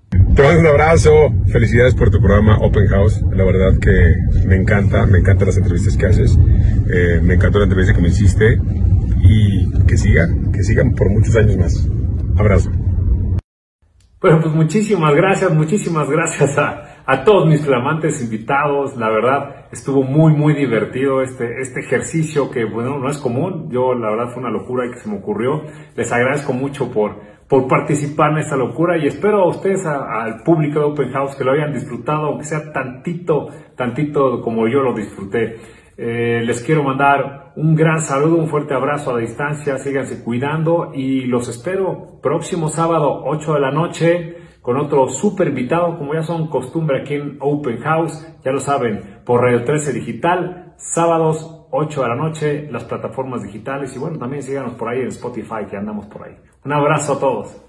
Te 0.09 0.43
mando 0.43 0.59
un 0.59 0.67
abrazo. 0.67 1.11
Felicidades 1.47 1.95
por 1.95 2.11
tu 2.11 2.19
programa 2.19 2.57
Open 2.57 2.85
House. 2.87 3.23
La 3.31 3.45
verdad 3.45 3.79
que 3.79 4.45
me 4.45 4.57
encanta, 4.57 5.05
me 5.05 5.19
encantan 5.19 5.47
las 5.47 5.57
entrevistas 5.57 5.95
que 5.95 6.05
haces. 6.05 6.37
Eh, 6.89 7.21
me 7.23 7.35
encantó 7.35 7.59
la 7.59 7.63
entrevista 7.63 7.95
que 7.95 8.01
me 8.01 8.09
hiciste. 8.09 8.59
Y 9.23 9.85
que 9.87 9.95
siga, 9.95 10.27
que 10.51 10.61
sigan 10.61 10.91
por 10.91 11.09
muchos 11.09 11.37
años 11.37 11.55
más. 11.55 11.89
Abrazo. 12.37 12.69
Bueno, 14.19 14.41
pues 14.41 14.53
muchísimas 14.53 15.15
gracias, 15.15 15.53
muchísimas 15.53 16.09
gracias 16.09 16.57
a, 16.57 16.94
a, 17.05 17.23
todos 17.23 17.47
mis 17.47 17.65
flamantes 17.65 18.21
invitados. 18.21 18.95
La 18.97 19.09
verdad, 19.09 19.67
estuvo 19.71 20.03
muy, 20.03 20.33
muy 20.33 20.53
divertido 20.53 21.21
este, 21.21 21.61
este 21.61 21.81
ejercicio 21.81 22.49
que, 22.49 22.65
bueno, 22.65 22.99
no 22.99 23.09
es 23.09 23.17
común. 23.17 23.69
Yo, 23.71 23.93
la 23.93 24.11
verdad, 24.11 24.33
fue 24.33 24.41
una 24.41 24.51
locura 24.51 24.85
y 24.85 24.91
que 24.91 24.99
se 24.99 25.09
me 25.09 25.17
ocurrió. 25.17 25.63
Les 25.95 26.11
agradezco 26.11 26.53
mucho 26.53 26.91
por, 26.91 27.15
por 27.47 27.67
participar 27.67 28.31
en 28.31 28.39
esta 28.39 28.55
locura 28.55 28.97
y 28.97 29.07
espero 29.07 29.41
a 29.43 29.47
ustedes, 29.47 29.85
al 29.85 30.43
público 30.43 30.79
de 30.79 30.85
Open 30.85 31.11
House, 31.11 31.35
que 31.35 31.43
lo 31.43 31.51
hayan 31.51 31.73
disfrutado, 31.73 32.27
aunque 32.27 32.45
sea 32.45 32.71
tantito, 32.71 33.47
tantito 33.75 34.41
como 34.41 34.67
yo 34.67 34.81
lo 34.81 34.93
disfruté. 34.93 35.57
Eh, 35.97 36.41
les 36.45 36.61
quiero 36.61 36.83
mandar 36.83 37.53
un 37.55 37.73
gran 37.73 38.01
saludo, 38.01 38.35
un 38.35 38.49
fuerte 38.49 38.73
abrazo 38.73 39.15
a 39.15 39.19
distancia, 39.19 39.77
síganse 39.77 40.23
cuidando 40.23 40.91
y 40.93 41.21
los 41.21 41.47
espero 41.47 42.19
próximo 42.21 42.67
sábado 42.67 43.21
8 43.23 43.53
de 43.53 43.59
la 43.61 43.71
noche 43.71 44.35
con 44.65 44.77
otro 44.77 45.07
super 45.09 45.47
invitado, 45.47 45.95
como 45.95 46.15
ya 46.15 46.23
son 46.23 46.47
costumbre 46.47 47.01
aquí 47.01 47.13
en 47.13 47.37
Open 47.39 47.77
House, 47.81 48.27
ya 48.43 48.51
lo 48.51 48.59
saben, 48.59 49.19
por 49.23 49.41
Radio 49.41 49.63
13 49.63 49.93
Digital, 49.93 50.73
sábados 50.77 51.67
8 51.69 52.01
de 52.01 52.07
la 52.07 52.15
noche, 52.15 52.67
las 52.71 52.83
plataformas 52.83 53.43
digitales 53.43 53.95
y 53.95 53.99
bueno, 53.99 54.17
también 54.17 54.41
síganos 54.41 54.73
por 54.73 54.89
ahí 54.89 55.01
en 55.01 55.09
Spotify 55.09 55.67
que 55.69 55.77
andamos 55.77 56.07
por 56.07 56.23
ahí. 56.23 56.35
Un 56.63 56.73
abrazo 56.73 57.13
a 57.13 57.19
todos. 57.19 57.64